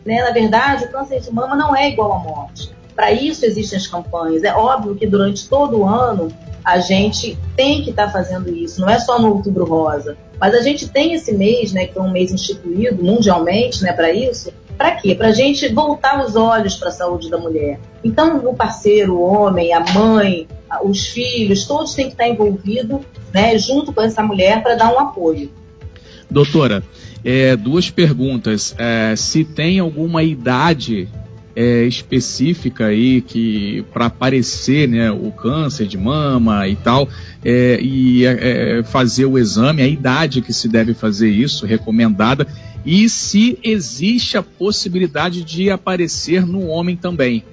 Né? 0.04 0.22
Na 0.22 0.30
verdade, 0.30 0.84
o 0.84 0.88
câncer 0.90 1.20
de 1.20 1.32
mama 1.32 1.54
não 1.54 1.74
é 1.76 1.88
igual 1.88 2.12
à 2.12 2.18
morte. 2.18 2.70
Para 2.94 3.12
isso 3.12 3.46
existem 3.46 3.78
as 3.78 3.86
campanhas. 3.86 4.44
É 4.44 4.52
óbvio 4.52 4.94
que 4.94 5.06
durante 5.06 5.48
todo 5.48 5.78
o 5.78 5.86
ano 5.86 6.32
a 6.64 6.78
gente 6.78 7.38
tem 7.56 7.82
que 7.82 7.90
estar 7.90 8.06
tá 8.06 8.12
fazendo 8.12 8.54
isso, 8.54 8.80
não 8.80 8.88
é 8.88 8.98
só 8.98 9.18
no 9.18 9.32
Outubro 9.34 9.64
Rosa. 9.64 10.16
Mas 10.38 10.54
a 10.54 10.62
gente 10.62 10.88
tem 10.88 11.14
esse 11.14 11.32
mês, 11.32 11.72
né, 11.72 11.86
que 11.86 11.98
é 11.98 12.00
um 12.00 12.10
mês 12.10 12.32
instituído 12.32 13.02
mundialmente, 13.02 13.82
né, 13.82 13.92
para 13.92 14.12
isso. 14.12 14.52
Para 14.76 14.92
quê? 14.92 15.14
Para 15.14 15.28
a 15.28 15.32
gente 15.32 15.68
voltar 15.68 16.24
os 16.24 16.36
olhos 16.36 16.74
para 16.76 16.88
a 16.88 16.92
saúde 16.92 17.28
da 17.28 17.36
mulher. 17.36 17.78
Então, 18.02 18.38
o 18.38 18.54
parceiro, 18.54 19.16
o 19.16 19.22
homem, 19.22 19.74
a 19.74 19.80
mãe, 19.80 20.48
os 20.82 21.06
filhos, 21.06 21.66
todos 21.66 21.94
têm 21.94 22.06
que 22.06 22.12
estar 22.12 22.26
envolvidos, 22.26 23.00
né, 23.32 23.58
junto 23.58 23.92
com 23.92 24.00
essa 24.00 24.22
mulher 24.22 24.62
para 24.62 24.76
dar 24.76 24.92
um 24.94 24.98
apoio. 24.98 25.50
Doutora, 26.30 26.82
é, 27.24 27.56
duas 27.56 27.90
perguntas. 27.90 28.74
É, 28.78 29.14
se 29.16 29.44
tem 29.44 29.78
alguma 29.78 30.22
idade 30.22 31.08
é, 31.54 31.84
específica 31.84 32.86
aí 32.86 33.20
que 33.20 33.84
para 33.92 34.06
aparecer 34.06 34.88
né, 34.88 35.10
o 35.10 35.30
câncer 35.32 35.86
de 35.86 35.98
mama 35.98 36.66
e 36.68 36.76
tal, 36.76 37.08
é, 37.44 37.78
e 37.80 38.24
é, 38.24 38.78
é, 38.78 38.82
fazer 38.82 39.26
o 39.26 39.38
exame, 39.38 39.82
a 39.82 39.86
idade 39.86 40.42
que 40.42 40.52
se 40.52 40.68
deve 40.68 40.94
fazer 40.94 41.28
isso, 41.28 41.66
recomendada, 41.66 42.46
e 42.84 43.08
se 43.08 43.58
existe 43.62 44.38
a 44.38 44.42
possibilidade 44.42 45.44
de 45.44 45.70
aparecer 45.70 46.46
no 46.46 46.68
homem 46.68 46.96
também. 46.96 47.44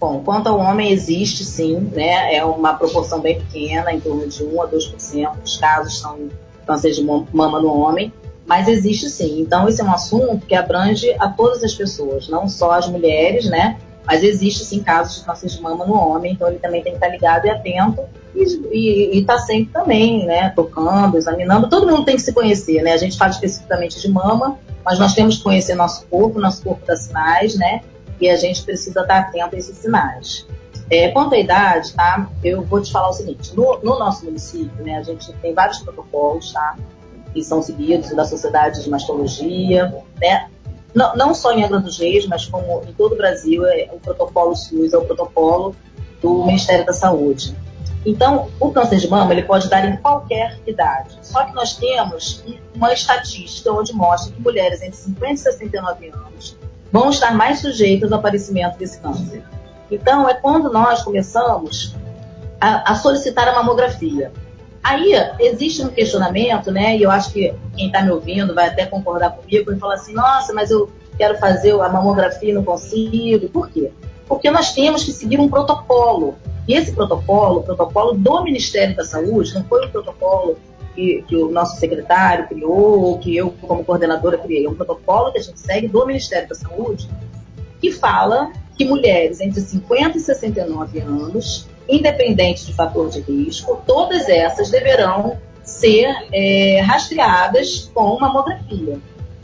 Bom, 0.00 0.20
quanto 0.24 0.48
ao 0.48 0.58
homem, 0.58 0.92
existe 0.92 1.44
sim, 1.44 1.78
né? 1.94 2.34
É 2.34 2.44
uma 2.44 2.74
proporção 2.74 3.20
bem 3.20 3.40
pequena, 3.40 3.92
em 3.92 4.00
torno 4.00 4.26
de 4.28 4.42
1 4.42 4.62
a 4.62 4.68
2% 4.68 5.40
dos 5.40 5.56
casos 5.56 5.98
são 5.98 6.28
câncer 6.66 6.90
de 6.90 7.02
mama 7.02 7.60
no 7.60 7.72
homem 7.72 8.12
mas 8.46 8.68
existe 8.68 9.10
sim. 9.10 9.40
Então, 9.40 9.68
esse 9.68 9.80
é 9.80 9.84
um 9.84 9.92
assunto 9.92 10.46
que 10.46 10.54
abrange 10.54 11.14
a 11.18 11.28
todas 11.28 11.62
as 11.64 11.74
pessoas, 11.74 12.28
não 12.28 12.48
só 12.48 12.72
as 12.72 12.88
mulheres, 12.88 13.46
né? 13.46 13.78
Mas 14.06 14.22
existe 14.22 14.64
sim 14.64 14.80
casos 14.80 15.16
de 15.16 15.24
câncer 15.24 15.48
de 15.48 15.60
mama 15.60 15.84
no 15.84 15.94
homem, 15.94 16.32
então 16.32 16.46
ele 16.46 16.60
também 16.60 16.80
tem 16.80 16.92
que 16.92 16.98
estar 16.98 17.08
ligado 17.08 17.46
e 17.46 17.50
atento 17.50 18.02
e 18.36 19.18
estar 19.18 19.34
tá 19.34 19.38
sempre 19.40 19.72
também, 19.72 20.24
né? 20.24 20.50
Tocando, 20.50 21.16
examinando. 21.16 21.68
Todo 21.68 21.90
mundo 21.90 22.04
tem 22.04 22.14
que 22.14 22.22
se 22.22 22.32
conhecer, 22.32 22.82
né? 22.82 22.92
A 22.92 22.96
gente 22.96 23.18
fala 23.18 23.32
especificamente 23.32 24.00
de 24.00 24.08
mama, 24.08 24.58
mas 24.84 24.98
nós 25.00 25.12
temos 25.12 25.38
que 25.38 25.42
conhecer 25.42 25.74
nosso 25.74 26.06
corpo, 26.06 26.38
nosso 26.38 26.62
corpo 26.62 26.86
dá 26.86 26.94
sinais, 26.94 27.56
né? 27.56 27.80
E 28.20 28.28
a 28.28 28.36
gente 28.36 28.62
precisa 28.62 29.00
estar 29.00 29.18
atento 29.18 29.56
a 29.56 29.58
esses 29.58 29.76
sinais. 29.76 30.46
É, 30.88 31.08
quanto 31.08 31.34
à 31.34 31.38
idade, 31.38 31.92
tá? 31.94 32.30
Eu 32.44 32.62
vou 32.62 32.80
te 32.80 32.92
falar 32.92 33.08
o 33.08 33.12
seguinte: 33.12 33.56
no, 33.56 33.80
no 33.82 33.98
nosso 33.98 34.24
município, 34.24 34.84
né? 34.84 34.98
A 34.98 35.02
gente 35.02 35.32
tem 35.42 35.52
vários 35.52 35.78
protocolos, 35.78 36.52
tá? 36.52 36.76
Que 37.36 37.44
são 37.44 37.60
seguidos 37.60 38.08
da 38.16 38.24
Sociedade 38.24 38.82
de 38.82 38.88
Mastologia, 38.88 39.94
né? 40.18 40.48
Não, 40.94 41.14
não 41.14 41.34
só 41.34 41.52
em 41.52 41.62
Angra 41.62 41.78
dos 41.78 41.98
Reis, 41.98 42.26
mas 42.26 42.46
como 42.46 42.82
em 42.88 42.94
todo 42.94 43.12
o 43.12 43.16
Brasil, 43.16 43.66
é, 43.66 43.90
o 43.92 44.00
protocolo 44.00 44.56
SUS 44.56 44.94
é 44.94 44.96
o 44.96 45.04
protocolo 45.04 45.76
do 46.22 46.46
Ministério 46.46 46.86
da 46.86 46.94
Saúde. 46.94 47.54
Então, 48.06 48.48
o 48.58 48.70
câncer 48.70 48.96
de 48.96 49.06
mama 49.06 49.30
ele 49.34 49.42
pode 49.42 49.68
dar 49.68 49.84
em 49.84 49.98
qualquer 49.98 50.58
idade. 50.66 51.18
Só 51.20 51.44
que 51.44 51.54
nós 51.54 51.76
temos 51.76 52.42
uma 52.74 52.94
estatística 52.94 53.70
onde 53.70 53.92
mostra 53.92 54.32
que 54.32 54.40
mulheres 54.40 54.80
entre 54.80 54.96
50 54.96 55.32
e 55.32 55.36
69 55.36 56.08
anos 56.08 56.56
vão 56.90 57.10
estar 57.10 57.34
mais 57.34 57.60
sujeitas 57.60 58.10
ao 58.10 58.18
aparecimento 58.18 58.78
desse 58.78 58.98
câncer. 58.98 59.44
Então, 59.90 60.26
é 60.26 60.32
quando 60.32 60.72
nós 60.72 61.02
começamos 61.02 61.94
a, 62.58 62.92
a 62.92 62.94
solicitar 62.94 63.46
a 63.48 63.52
mamografia. 63.52 64.32
Aí 64.86 65.14
existe 65.40 65.82
um 65.82 65.88
questionamento, 65.88 66.70
né? 66.70 66.96
E 66.96 67.02
eu 67.02 67.10
acho 67.10 67.32
que 67.32 67.52
quem 67.76 67.88
está 67.88 68.02
me 68.02 68.12
ouvindo 68.12 68.54
vai 68.54 68.68
até 68.68 68.86
concordar 68.86 69.32
comigo 69.32 69.72
e 69.72 69.78
falar 69.80 69.94
assim: 69.94 70.12
nossa, 70.12 70.54
mas 70.54 70.70
eu 70.70 70.88
quero 71.18 71.36
fazer 71.38 71.72
a 71.72 71.88
mamografia 71.88 72.50
e 72.50 72.52
não 72.52 72.62
consigo. 72.62 73.48
Por 73.48 73.68
quê? 73.68 73.90
Porque 74.28 74.48
nós 74.48 74.72
temos 74.74 75.02
que 75.02 75.10
seguir 75.10 75.40
um 75.40 75.48
protocolo. 75.48 76.36
E 76.68 76.74
esse 76.74 76.92
protocolo, 76.92 77.58
o 77.58 77.62
protocolo 77.64 78.12
do 78.12 78.44
Ministério 78.44 78.94
da 78.94 79.04
Saúde, 79.04 79.54
não 79.54 79.64
foi 79.64 79.84
um 79.84 79.90
protocolo 79.90 80.56
que, 80.94 81.24
que, 81.26 81.34
o 81.34 81.50
nosso 81.50 81.80
secretário 81.80 82.46
criou, 82.46 83.02
ou 83.02 83.18
que 83.18 83.36
eu, 83.36 83.52
como 83.62 83.84
coordenadora, 83.84 84.38
criei. 84.38 84.66
É 84.66 84.68
um 84.68 84.74
protocolo 84.74 85.32
que 85.32 85.38
a 85.38 85.42
gente 85.42 85.58
segue 85.58 85.88
do 85.88 86.06
Ministério 86.06 86.48
da 86.48 86.54
Saúde, 86.54 87.08
que 87.80 87.90
fala 87.90 88.52
que 88.76 88.84
mulheres 88.84 89.40
entre 89.40 89.60
50 89.60 90.16
e 90.16 90.20
69 90.20 91.00
anos 91.00 91.66
independente 91.88 92.66
de 92.66 92.74
fator 92.74 93.08
de 93.08 93.20
risco, 93.20 93.82
todas 93.86 94.28
essas 94.28 94.70
deverão 94.70 95.38
ser 95.62 96.06
é, 96.32 96.80
rastreadas 96.80 97.90
com 97.92 98.18
mamografia. 98.18 98.98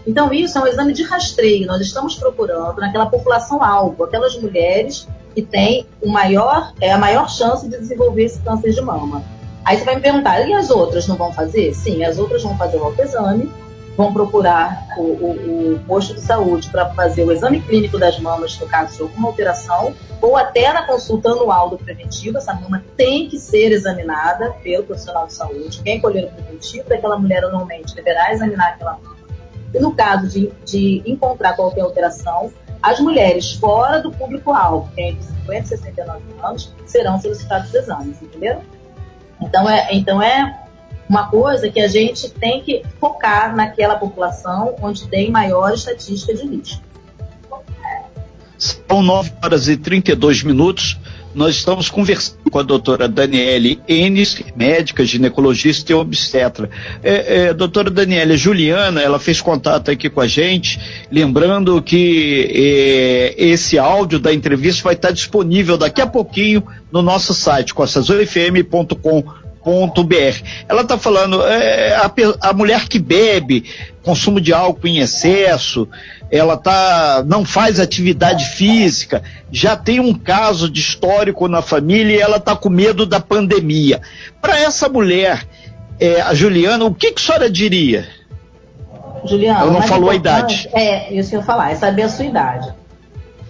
Então, 0.07 0.33
isso 0.33 0.59
é 0.59 0.63
um 0.63 0.67
exame 0.67 0.93
de 0.93 1.03
rastreio. 1.03 1.67
Nós 1.67 1.81
estamos 1.81 2.17
procurando 2.17 2.81
naquela 2.81 3.07
população-alvo, 3.07 4.05
aquelas 4.05 4.37
mulheres 4.37 5.09
que 5.35 5.43
têm 5.43 5.87
o 6.01 6.09
maior, 6.09 6.73
é, 6.81 6.93
a 6.93 6.99
maior 6.99 7.29
chance 7.31 7.69
de 7.69 7.79
desenvolver 7.79 8.25
esse 8.25 8.41
câncer 8.41 8.73
de 8.73 8.81
mama. 8.81 9.23
Aí 9.65 9.79
você 9.79 9.85
vai 9.85 9.97
me 9.97 10.03
perguntar, 10.03 10.47
e 10.47 10.53
as 10.53 10.71
outras 10.71 11.07
não 11.07 11.17
vão 11.17 11.33
fazer? 11.33 11.73
Sim, 11.75 12.05
as 12.05 12.19
outras 12.19 12.43
vão 12.43 12.57
fazer 12.59 12.79
o 12.79 12.85
autoexame, 12.85 13.51
vão 13.97 14.13
procurar 14.13 14.87
o, 14.97 15.03
o, 15.03 15.75
o 15.75 15.79
posto 15.81 16.15
de 16.15 16.21
saúde 16.21 16.69
para 16.71 16.91
fazer 16.95 17.25
o 17.25 17.33
exame 17.33 17.61
clínico 17.61 17.99
das 17.99 18.19
mamas 18.19 18.59
no 18.59 18.67
caso 18.67 18.97
de 18.97 19.03
alguma 19.03 19.29
alteração, 19.29 19.95
ou 20.21 20.37
até 20.37 20.73
na 20.73 20.87
consulta 20.87 21.31
anual 21.31 21.71
do 21.71 21.79
preventivo, 21.79 22.39
essa 22.39 22.55
mama 22.55 22.83
tem 22.97 23.29
que 23.29 23.39
ser 23.39 23.73
examinada 23.73 24.53
pelo 24.63 24.85
profissional 24.85 25.27
de 25.27 25.35
saúde. 25.35 25.83
Quem 25.83 26.01
colher 26.01 26.25
o 26.25 26.31
preventivo 26.31 26.89
daquela 26.89 27.19
mulher 27.19 27.45
anualmente 27.45 27.95
deverá 27.95 28.33
examinar 28.33 28.69
aquela 28.69 28.93
mama. 28.93 29.17
E 29.75 29.79
no 29.79 29.95
caso 29.95 30.29
de, 30.29 30.53
de 30.65 31.03
encontrar 31.07 31.55
qualquer 31.55 31.81
alteração, 31.81 32.53
as 32.83 32.99
mulheres 33.01 33.53
fora 33.55 34.01
do 34.01 34.11
público-alvo, 34.11 34.91
que 34.95 35.01
é 35.01 35.11
entre 35.11 35.23
50 35.23 35.59
e 35.59 35.67
69 35.67 36.23
anos, 36.43 36.75
serão 36.85 37.21
solicitados 37.21 37.73
exames, 37.73 38.21
entendeu? 38.21 38.61
Então 39.41 39.69
é, 39.69 39.89
então 39.93 40.23
é 40.23 40.62
uma 41.13 41.29
coisa 41.29 41.69
que 41.69 41.79
a 41.79 41.89
gente 41.89 42.31
tem 42.31 42.63
que 42.63 42.83
focar 42.99 43.55
naquela 43.55 43.97
população 43.97 44.75
onde 44.81 45.07
tem 45.09 45.31
maior 45.31 45.75
estatística 45.75 46.33
de 46.33 46.47
risco. 46.47 46.83
São 48.57 49.03
9 49.03 49.31
horas 49.43 49.69
e 49.69 49.77
32 49.77 50.43
minutos. 50.43 50.99
Nós 51.35 51.57
estamos 51.57 51.91
conversando 51.91 52.51
com 52.51 52.59
a 52.59 52.63
doutora 52.63 53.09
Daniele 53.09 53.79
Enes, 53.87 54.43
médica, 54.57 55.05
ginecologista 55.05 55.93
e 55.93 55.95
obstetra. 55.95 56.71
É, 57.03 57.49
é, 57.49 57.55
doutora 57.55 57.91
Daniele, 57.91 58.37
Juliana, 58.39 59.03
ela 59.03 59.19
fez 59.19 59.43
contato 59.43 59.91
aqui 59.91 60.09
com 60.09 60.21
a 60.21 60.27
gente, 60.27 60.81
lembrando 61.11 61.83
que 61.83 62.49
é, 62.55 63.35
esse 63.37 63.79
áudio 63.79 64.19
da 64.19 64.33
entrevista 64.33 64.85
vai 64.85 64.95
estar 64.95 65.11
disponível 65.11 65.77
daqui 65.77 66.01
a 66.01 66.07
pouquinho 66.07 66.63
no 66.91 67.03
nosso 67.03 67.35
site, 67.35 67.75
costaazulfm.com.br 69.63 70.43
ela 70.69 70.83
está 70.83 70.99
falando, 70.99 71.43
é, 71.47 71.95
a, 71.95 72.11
a, 72.41 72.53
mulher 72.53 72.89
que 72.89 72.99
bebe, 72.99 73.65
consumo 74.03 74.41
de 74.41 74.53
álcool 74.53 74.89
em 74.89 74.99
excesso, 74.99 75.89
ela 76.31 76.57
tá, 76.57 77.23
não 77.27 77.45
faz 77.45 77.79
atividade 77.79 78.47
física, 78.51 79.23
já 79.51 79.77
tem 79.77 80.01
um 80.01 80.15
caso 80.15 80.69
de 80.69 80.81
histórico 80.81 81.49
na 81.49 81.63
família 81.63 82.17
e 82.17 82.21
ela 82.21 82.39
está 82.39 82.57
com 82.57 82.69
medo 82.69 83.07
da 83.07 83.21
pandemia. 83.21 84.01
Para 84.41 84.59
essa 84.59 84.89
mulher, 84.89 85.47
é, 86.01 86.21
a 86.21 86.35
Juliana, 86.35 86.85
o 86.85 86.95
que, 86.95 87.13
que 87.13 87.23
a 87.23 87.25
senhora 87.25 87.51
diria? 87.51 88.07
Juliana, 89.25 89.61
ela 89.61 89.73
não 89.73 89.83
falou 89.83 90.11
a 90.11 90.15
idade. 90.15 90.69
É, 90.73 91.13
isso 91.15 91.31
que 91.31 91.37
eu 91.37 91.43
falar, 91.43 91.71
é 91.71 91.77
saber 91.77 92.03
a 92.03 92.09
sua 92.09 92.25
idade 92.25 92.82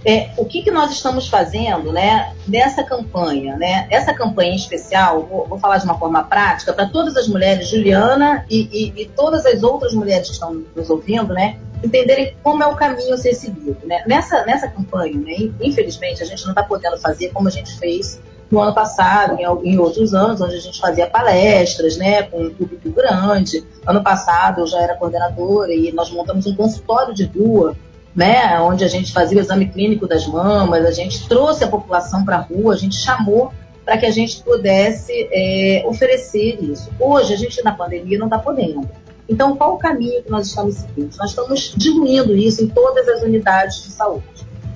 é, 0.04 0.30
o 0.36 0.44
que, 0.44 0.62
que 0.62 0.70
nós 0.70 0.90
estamos 0.90 1.28
fazendo 1.28 1.92
né, 1.92 2.34
nessa 2.46 2.82
campanha? 2.82 3.56
Né? 3.56 3.86
Essa 3.90 4.12
campanha 4.12 4.54
especial, 4.54 5.26
vou, 5.26 5.46
vou 5.46 5.58
falar 5.58 5.78
de 5.78 5.84
uma 5.84 5.98
forma 5.98 6.24
prática, 6.24 6.72
para 6.72 6.86
todas 6.86 7.16
as 7.16 7.28
mulheres, 7.28 7.68
Juliana 7.68 8.44
e, 8.50 8.68
e, 8.72 9.02
e, 9.02 9.08
todas 9.08 9.46
as 9.46 9.62
outras 9.62 9.92
mulheres 9.92 10.28
que 10.28 10.34
estão 10.34 10.62
nos 10.74 10.90
ouvindo, 10.90 11.32
né, 11.32 11.58
entenderem 11.84 12.36
como 12.42 12.62
é 12.62 12.66
o 12.66 12.74
caminho 12.74 13.14
a 13.14 13.16
ser 13.16 13.34
seguido. 13.34 13.78
Né? 13.84 14.02
Nessa, 14.06 14.44
nessa 14.44 14.68
campanha, 14.68 15.18
né, 15.18 15.50
infelizmente, 15.60 16.22
a 16.22 16.26
gente 16.26 16.42
não 16.44 16.52
está 16.52 16.62
podendo 16.62 16.98
fazer 16.98 17.30
como 17.30 17.48
a 17.48 17.50
gente 17.50 17.78
fez 17.78 18.20
no 18.50 18.60
ano 18.60 18.74
passado, 18.74 19.38
em, 19.64 19.78
outros 19.78 20.12
anos, 20.12 20.40
onde 20.42 20.56
a 20.56 20.60
gente 20.60 20.78
fazia 20.78 21.06
palestras 21.06 21.96
né, 21.96 22.22
com 22.24 22.42
um 22.42 22.50
público 22.50 22.90
grande. 22.90 23.64
Ano 23.86 24.02
passado 24.02 24.60
eu 24.60 24.66
já 24.66 24.82
era 24.82 24.94
coordenadora 24.94 25.72
e 25.72 25.90
nós 25.92 26.10
montamos 26.10 26.46
um 26.46 26.54
consultório 26.54 27.14
de 27.14 27.24
rua 27.24 27.74
né, 28.14 28.60
onde 28.60 28.84
a 28.84 28.88
gente 28.88 29.12
fazia 29.12 29.38
o 29.38 29.40
exame 29.40 29.68
clínico 29.68 30.06
das 30.06 30.26
mamas, 30.26 30.84
a 30.84 30.90
gente 30.90 31.26
trouxe 31.28 31.64
a 31.64 31.68
população 31.68 32.24
para 32.24 32.36
a 32.36 32.40
rua, 32.40 32.74
a 32.74 32.76
gente 32.76 32.96
chamou 32.96 33.52
para 33.84 33.96
que 33.98 34.06
a 34.06 34.10
gente 34.10 34.42
pudesse 34.42 35.28
é, 35.32 35.82
oferecer 35.86 36.62
isso. 36.62 36.90
Hoje, 37.00 37.32
a 37.34 37.36
gente 37.36 37.62
na 37.62 37.72
pandemia 37.72 38.18
não 38.18 38.26
está 38.26 38.38
podendo. 38.38 38.88
Então, 39.28 39.56
qual 39.56 39.74
o 39.74 39.78
caminho 39.78 40.22
que 40.22 40.30
nós 40.30 40.48
estamos 40.48 40.76
seguindo? 40.76 41.16
Nós 41.16 41.30
estamos 41.30 41.74
diluindo 41.76 42.36
isso 42.36 42.62
em 42.62 42.68
todas 42.68 43.08
as 43.08 43.22
unidades 43.22 43.82
de 43.82 43.90
saúde. 43.90 44.24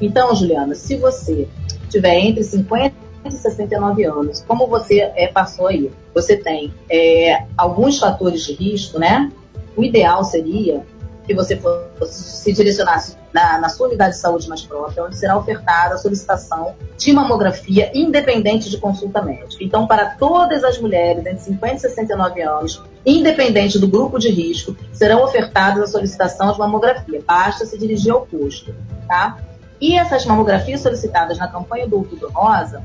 Então, 0.00 0.34
Juliana, 0.34 0.74
se 0.74 0.96
você 0.96 1.48
tiver 1.88 2.18
entre 2.18 2.42
50 2.42 2.94
e 3.24 3.30
69 3.30 4.04
anos, 4.04 4.44
como 4.46 4.66
você 4.66 5.12
é, 5.14 5.28
passou 5.28 5.68
aí, 5.68 5.90
você 6.14 6.36
tem 6.36 6.72
é, 6.90 7.44
alguns 7.56 7.98
fatores 7.98 8.44
de 8.44 8.52
risco, 8.54 8.98
né? 8.98 9.30
O 9.76 9.84
ideal 9.84 10.24
seria 10.24 10.82
que 11.26 11.34
você 11.34 11.56
fosse 11.56 12.22
se 12.22 12.52
direcionasse 12.52 13.16
na, 13.32 13.58
na, 13.58 13.68
sua 13.68 13.88
unidade 13.88 14.14
de 14.14 14.20
saúde 14.20 14.48
mais 14.48 14.62
própria, 14.62 15.04
onde 15.04 15.16
será 15.16 15.36
ofertada 15.36 15.94
a 15.94 15.98
solicitação 15.98 16.74
de 16.96 17.12
mamografia 17.12 17.90
independente 17.92 18.70
de 18.70 18.78
consulta 18.78 19.20
médica. 19.20 19.62
Então, 19.62 19.86
para 19.86 20.10
todas 20.10 20.62
as 20.62 20.78
mulheres 20.78 21.26
entre 21.26 21.40
50 21.40 21.74
e 21.74 21.80
69 21.80 22.42
anos, 22.42 22.82
independente 23.04 23.78
do 23.78 23.88
grupo 23.88 24.18
de 24.18 24.30
risco, 24.30 24.76
serão 24.92 25.22
ofertadas 25.22 25.82
a 25.82 25.86
solicitação 25.86 26.52
de 26.52 26.58
mamografia. 26.58 27.20
Basta 27.26 27.66
se 27.66 27.76
dirigir 27.76 28.12
ao 28.12 28.24
posto, 28.24 28.74
tá? 29.08 29.38
E 29.80 29.98
essas 29.98 30.24
mamografias 30.24 30.80
solicitadas 30.80 31.36
na 31.38 31.48
campanha 31.48 31.86
do 31.86 31.96
Outubro 31.96 32.30
Rosa, 32.32 32.82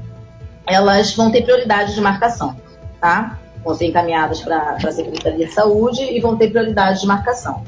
elas 0.66 1.14
vão 1.16 1.32
ter 1.32 1.44
prioridade 1.44 1.94
de 1.94 2.02
marcação, 2.02 2.56
tá? 3.00 3.40
Vão 3.64 3.76
ser 3.76 3.86
encaminhadas 3.86 4.42
para 4.42 4.72
a 4.72 4.92
Secretaria 4.92 5.46
de 5.46 5.54
Saúde 5.54 6.04
e 6.04 6.20
vão 6.20 6.36
ter 6.36 6.50
prioridade 6.50 7.02
de 7.02 7.08
marcação. 7.08 7.64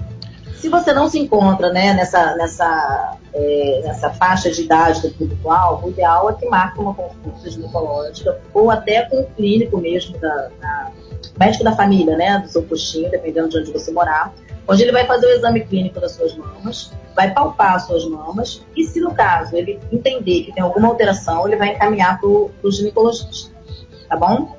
Se 0.58 0.70
você 0.70 0.94
não 0.94 1.10
se 1.10 1.20
encontra 1.20 1.72
né, 1.72 1.94
nessa, 1.94 2.36
nessa, 2.36 3.18
é, 3.34 3.82
nessa 3.84 4.10
faixa 4.12 4.50
de 4.50 4.62
idade 4.62 5.02
do 5.02 5.14
público-alvo, 5.14 5.88
o 5.88 5.90
ideal 5.90 6.30
é 6.30 6.34
que 6.34 6.46
marque 6.48 6.80
uma 6.80 6.94
consulta 6.94 7.50
ginecológica 7.50 8.40
ou 8.54 8.72
até 8.72 9.04
com 9.04 9.22
o 9.22 9.26
clínico 9.26 9.78
mesmo, 9.78 10.18
da, 10.20 10.50
da, 10.62 10.92
médico 11.38 11.64
da 11.64 11.76
família, 11.76 12.16
né, 12.16 12.40
do 12.40 12.50
seu 12.50 12.64
postinho, 12.64 13.10
dependendo 13.12 13.50
de 13.50 13.58
onde 13.58 13.72
você 13.72 13.92
morar, 13.92 14.34
onde 14.68 14.84
ele 14.84 14.92
vai 14.92 15.06
fazer 15.06 15.28
o 15.28 15.30
exame 15.30 15.66
clínico 15.66 16.00
das 16.00 16.14
suas 16.14 16.36
mamas, 16.36 16.92
vai 17.16 17.34
palpar 17.34 17.76
as 17.76 17.86
suas 17.86 18.06
mamas 18.06 18.64
e, 18.76 18.86
se 18.86 19.00
no 19.00 19.14
caso 19.14 19.56
ele 19.56 19.80
entender 19.92 20.44
que 20.44 20.54
tem 20.54 20.64
alguma 20.64 20.88
alteração, 20.88 21.48
ele 21.48 21.58
vai 21.58 21.70
encaminhar 21.70 22.20
para 22.20 22.30
o 22.30 22.72
ginecologista. 22.72 23.52
Tá 24.08 24.16
bom? 24.16 24.58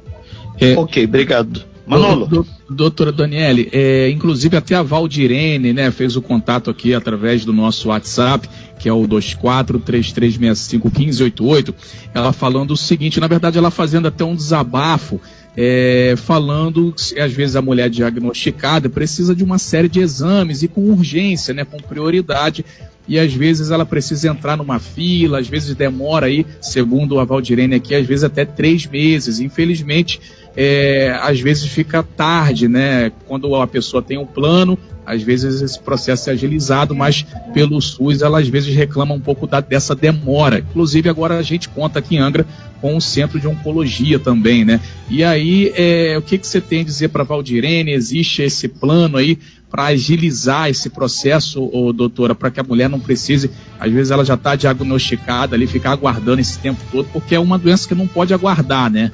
É, 0.61 0.77
ok, 0.77 1.05
obrigado. 1.05 1.74
Manolo. 1.87 2.26
Do, 2.26 2.43
do, 2.43 2.47
doutora 2.71 3.12
Daniele, 3.12 3.69
é, 3.73 4.11
inclusive 4.11 4.57
até 4.57 4.75
a 4.75 4.83
Valdirene, 4.83 5.73
né, 5.73 5.91
fez 5.91 6.17
o 6.17 6.23
contato 6.23 6.71
aqui 6.71 6.95
através 6.95 7.45
do 7.45 7.53
nosso 7.53 7.88
WhatsApp, 7.88 8.49
que 8.79 8.88
é 8.88 8.93
o 8.93 9.07
2433651588, 9.07 11.75
ela 12.14 12.33
falando 12.33 12.71
o 12.73 12.76
seguinte, 12.76 13.21
na 13.21 13.26
verdade 13.26 13.59
ela 13.59 13.71
fazendo 13.71 14.09
até 14.09 14.25
um 14.25 14.35
desabafo, 14.35 15.21
é, 15.56 16.14
falando 16.16 16.92
que 16.92 17.18
às 17.20 17.32
vezes 17.32 17.56
a 17.56 17.62
mulher 17.62 17.88
diagnosticada 17.88 18.88
precisa 18.88 19.34
de 19.34 19.44
uma 19.44 19.58
série 19.58 19.88
de 19.88 20.00
exames 20.00 20.62
e 20.62 20.68
com 20.68 20.90
urgência, 20.90 21.54
né, 21.54 21.64
com 21.64 21.78
prioridade, 21.78 22.64
e 23.06 23.18
às 23.18 23.32
vezes 23.34 23.70
ela 23.70 23.84
precisa 23.84 24.28
entrar 24.28 24.56
numa 24.56 24.78
fila, 24.78 25.38
às 25.38 25.46
vezes 25.46 25.75
demora 25.75 26.26
aí, 26.26 26.46
segundo 26.61 27.20
a 27.20 27.25
Valdirene 27.25 27.75
aqui, 27.75 27.94
às 27.94 28.06
vezes 28.06 28.25
até 28.25 28.44
três 28.44 28.87
meses. 28.87 29.40
Infelizmente, 29.40 30.20
é, 30.56 31.14
às 31.20 31.38
vezes 31.38 31.66
fica 31.66 32.02
tarde, 32.02 32.66
né? 32.66 33.12
Quando 33.26 33.54
a 33.56 33.66
pessoa 33.66 34.02
tem 34.02 34.16
um 34.16 34.25
plano, 34.25 34.78
às 35.06 35.23
vezes 35.23 35.61
esse 35.61 35.78
processo 35.78 36.30
é 36.30 36.32
agilizado, 36.32 36.94
mas 36.94 37.25
pelo 37.52 37.80
SUS 37.80 38.23
ela 38.23 38.40
às 38.40 38.49
vezes 38.49 38.75
reclama 38.75 39.14
um 39.14 39.20
pouco 39.20 39.46
da, 39.46 39.61
dessa 39.61 39.94
demora. 39.94 40.58
Inclusive 40.58 41.08
agora 41.08 41.38
a 41.38 41.42
gente 41.42 41.68
conta 41.68 41.99
aqui 41.99 42.16
em 42.16 42.18
Angra 42.18 42.46
com 42.80 42.96
o 42.96 43.00
Centro 43.00 43.40
de 43.40 43.49
Oncologia 43.49 44.18
também, 44.18 44.64
né? 44.64 44.80
E 45.08 45.25
aí, 45.25 45.73
é, 45.75 46.16
o 46.18 46.23
que, 46.23 46.37
que 46.37 46.46
você 46.46 46.61
tem 46.61 46.82
a 46.82 46.84
dizer 46.84 47.08
para 47.08 47.25
Valdirene? 47.25 47.92
Existe 47.92 48.42
esse 48.42 48.68
plano 48.68 49.16
aí 49.16 49.38
para 49.70 49.87
agilizar 49.87 50.68
esse 50.68 50.88
processo, 50.88 51.68
ô, 51.73 51.92
doutora, 51.92 52.34
para 52.34 52.50
que 52.50 52.61
a 52.61 52.62
mulher 52.62 52.88
não 52.88 53.00
precise, 53.00 53.50
às 53.80 53.90
vezes 53.90 54.11
ela 54.11 54.25
já 54.25 54.34
está 54.34 54.54
diagnosticada 54.54 55.56
ali, 55.56 55.66
ficar 55.66 55.92
aguardando 55.92 56.40
esse 56.40 56.58
tempo 56.58 56.80
todo, 56.92 57.08
porque 57.12 57.34
é 57.34 57.40
uma 57.40 57.58
doença 57.58 57.88
que 57.88 57.94
não 57.94 58.06
pode 58.06 58.32
aguardar, 58.32 58.90
né? 58.90 59.11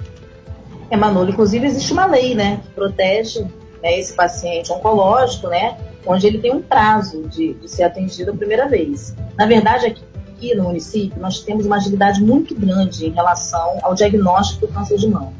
É, 0.90 0.96
Manolo, 0.96 1.30
inclusive 1.30 1.64
existe 1.64 1.92
uma 1.92 2.04
lei, 2.04 2.34
né, 2.34 2.60
que 2.62 2.74
protege 2.74 3.46
né, 3.82 3.98
esse 3.98 4.14
paciente 4.14 4.72
oncológico, 4.72 5.48
né, 5.48 5.76
onde 6.06 6.26
ele 6.26 6.38
tem 6.38 6.54
um 6.54 6.62
prazo 6.62 7.22
de, 7.28 7.54
de 7.54 7.68
ser 7.68 7.84
atendido 7.84 8.30
a 8.30 8.34
primeira 8.34 8.68
vez. 8.68 9.14
Na 9.36 9.46
verdade, 9.46 9.86
aqui, 9.86 10.02
aqui 10.28 10.54
no 10.54 10.64
município, 10.64 11.20
nós 11.20 11.40
temos 11.40 11.66
uma 11.66 11.76
agilidade 11.76 12.22
muito 12.22 12.54
grande 12.54 13.06
em 13.06 13.10
relação 13.10 13.78
ao 13.82 13.94
diagnóstico 13.94 14.66
do 14.66 14.72
câncer 14.72 14.96
de 14.96 15.08
mama, 15.08 15.32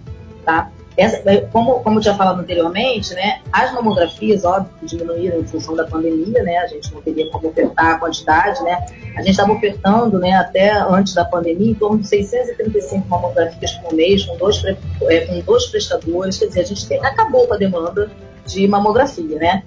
tá? 0.45 0.71
Essa, 0.97 1.23
é, 1.25 1.41
como, 1.53 1.81
como 1.81 1.99
eu 1.99 2.03
tinha 2.03 2.15
falado 2.15 2.41
anteriormente, 2.41 3.15
né, 3.15 3.41
as 3.53 3.73
mamografias, 3.73 4.45
óbvio, 4.45 4.71
diminuíram 4.83 5.39
em 5.39 5.47
função 5.47 5.75
da 5.75 5.87
pandemia, 5.87 6.43
né, 6.43 6.59
a 6.59 6.67
gente 6.67 6.93
não 6.93 7.01
teria 7.01 7.31
como 7.31 7.49
ofertar 7.49 7.93
a 7.93 7.99
quantidade, 7.99 8.63
né, 8.63 8.85
a 9.17 9.23
gente 9.23 9.31
estava 9.31 9.53
ofertando, 9.53 10.19
né, 10.19 10.33
até 10.33 10.73
antes 10.73 11.15
da 11.15 11.25
pandemia, 11.25 11.71
em 11.71 11.75
torno 11.75 12.01
de 12.01 12.07
635 12.09 13.09
mamografias 13.09 13.73
por 13.75 13.95
mês, 13.95 14.25
com 14.25 14.37
dois, 14.37 14.63
é, 14.65 15.21
com 15.21 15.41
dois 15.41 15.67
prestadores, 15.67 16.39
quer 16.39 16.47
dizer, 16.49 16.61
a 16.61 16.65
gente 16.65 16.87
tem, 16.87 16.99
acabou 17.05 17.47
com 17.47 17.55
a 17.55 17.57
demanda 17.57 18.11
de 18.47 18.67
mamografia, 18.67 19.39
né. 19.39 19.63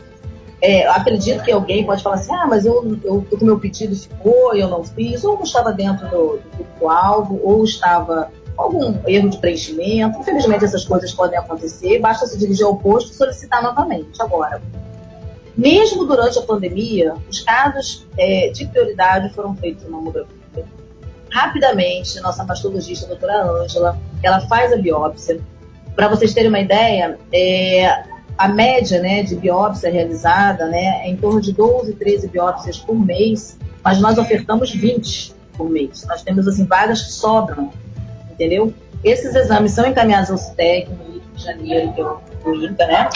É, 0.62 0.88
acredito 0.88 1.44
que 1.44 1.51
alguém 1.51 1.86
pode 1.86 2.01
falar 2.01 2.15
assim, 2.15 2.34
ah, 2.34 2.48
mas 2.48 2.65
eu, 2.65 2.98
eu, 3.03 3.27
o 3.30 3.46
meu 3.46 3.60
pedido 3.60 3.94
ficou, 3.96 4.56
eu 4.56 4.70
não 4.70 4.82
fiz, 4.82 5.22
ou 5.25 5.36
não 5.36 5.44
estava 5.44 5.74
dentro 5.74 6.08
do, 6.08 6.39
do 6.80 6.89
alvo, 6.89 7.38
ou 7.44 7.65
estava 7.65 8.32
algum 8.56 8.96
erro 9.06 9.30
de 9.30 9.38
preenchimento. 9.39 10.20
Infelizmente, 10.20 10.63
essas 10.63 10.86
coisas 10.86 11.12
podem 11.12 11.38
acontecer. 11.38 12.00
Basta 12.00 12.25
se 12.25 12.38
dirigir 12.38 12.65
ao 12.65 12.77
posto 12.77 13.12
e 13.12 13.13
solicitar 13.13 13.62
novamente. 13.62 14.22
Agora, 14.22 14.62
mesmo 15.58 16.06
durante 16.06 16.39
a 16.39 16.42
pandemia, 16.42 17.13
os 17.30 17.42
casos 17.42 18.08
é, 18.18 18.50
de 18.50 18.65
prioridade 18.68 19.34
foram 19.34 19.56
feitos 19.56 19.84
em 19.84 19.89
mamografia. 19.89 20.34
Rapidamente, 21.30 22.20
nossa 22.22 22.44
mastologista, 22.44 23.06
a 23.06 23.10
doutora 23.10 23.44
Ângela, 23.44 24.00
ela 24.22 24.39
faz 24.42 24.72
a 24.72 24.77
biópsia. 24.77 25.42
Para 25.96 26.08
vocês 26.08 26.34
terem 26.34 26.50
uma 26.50 26.60
ideia, 26.60 27.20
é, 27.32 28.03
a 28.37 28.47
média 28.47 29.01
né, 29.01 29.23
de 29.23 29.35
biópsia 29.35 29.91
realizada 29.91 30.67
né, 30.67 31.03
é 31.05 31.09
em 31.09 31.15
torno 31.15 31.41
de 31.41 31.53
12, 31.53 31.93
13 31.93 32.27
biópsias 32.27 32.77
por 32.77 32.95
mês, 32.95 33.57
mas 33.83 33.99
nós 33.99 34.17
ofertamos 34.17 34.71
20 34.71 35.33
por 35.57 35.69
mês. 35.69 36.05
Nós 36.07 36.23
temos 36.23 36.47
assim, 36.47 36.65
vagas 36.65 37.01
que 37.01 37.11
sobram 37.11 37.71
entendeu? 38.33 38.73
Esses 39.03 39.35
exames 39.35 39.71
são 39.71 39.85
encaminhados 39.85 40.31
ao 40.31 40.37
CITEC 40.37 40.89
no 40.89 41.11
Rio 41.11 41.21
de 41.35 41.43
Janeiro, 41.43 41.93
que 41.93 42.01
é 42.01 42.05
o 42.05 42.55
INCA, 42.55 42.87
né? 42.87 43.09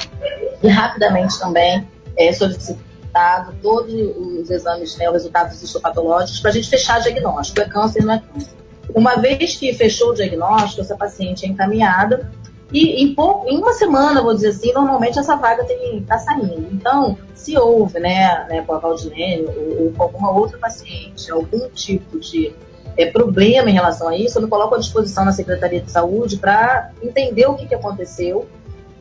E 0.61 0.67
rapidamente 0.67 1.39
também 1.39 1.87
é 2.15 2.33
solicitado 2.33 3.53
todos 3.61 3.93
os 3.93 4.49
exames, 4.49 4.95
né, 4.97 5.07
os 5.07 5.13
resultados 5.13 5.61
histopatológicos, 5.61 6.39
para 6.39 6.51
a 6.51 6.53
gente 6.53 6.69
fechar 6.69 6.99
o 6.99 7.03
diagnóstico. 7.03 7.61
É 7.61 7.65
câncer, 7.65 8.03
não 8.03 8.13
é 8.13 8.21
câncer. 8.21 8.51
Uma 8.93 9.15
vez 9.15 9.55
que 9.55 9.73
fechou 9.73 10.11
o 10.11 10.13
diagnóstico, 10.13 10.81
essa 10.81 10.95
paciente 10.95 11.45
é 11.45 11.49
encaminhada 11.49 12.31
e 12.71 13.01
em, 13.01 13.15
pouco, 13.15 13.47
em 13.47 13.57
uma 13.57 13.73
semana, 13.73 14.21
vou 14.21 14.33
dizer 14.33 14.49
assim, 14.49 14.73
normalmente 14.73 15.17
essa 15.17 15.35
vaga 15.35 15.65
está 15.71 16.19
saindo. 16.19 16.67
Então, 16.71 17.17
se 17.33 17.57
houve, 17.57 17.99
né, 17.99 18.45
né 18.49 18.63
com 18.65 18.73
a 18.73 18.79
Valdilene 18.79 19.45
ou, 19.45 19.85
ou 19.85 19.91
com 19.91 20.03
alguma 20.03 20.31
outra 20.31 20.57
paciente, 20.57 21.31
algum 21.31 21.69
tipo 21.69 22.19
de 22.19 22.53
é, 22.97 23.05
problema 23.05 23.69
em 23.69 23.73
relação 23.73 24.09
a 24.09 24.17
isso, 24.17 24.37
eu 24.37 24.41
me 24.41 24.49
coloco 24.49 24.75
à 24.75 24.79
disposição 24.79 25.23
na 25.23 25.31
Secretaria 25.31 25.81
de 25.81 25.89
Saúde 25.89 26.37
para 26.37 26.91
entender 27.01 27.45
o 27.45 27.55
que, 27.55 27.67
que 27.67 27.75
aconteceu 27.75 28.47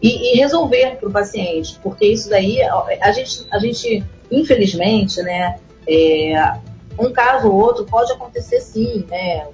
e, 0.00 0.32
e 0.32 0.37
resolver 0.37 0.96
para 0.96 1.08
o 1.08 1.12
paciente, 1.12 1.78
porque 1.82 2.06
isso 2.06 2.28
daí, 2.28 2.62
a 2.62 3.11
gente, 3.11 3.46
a 3.50 3.58
gente 3.58 4.04
infelizmente, 4.30 5.23
né, 5.23 5.58
é, 5.88 6.58
um 6.99 7.12
caso 7.12 7.49
ou 7.49 7.54
outro 7.54 7.85
pode 7.85 8.12
acontecer 8.12 8.61
sim, 8.61 9.05
né, 9.09 9.46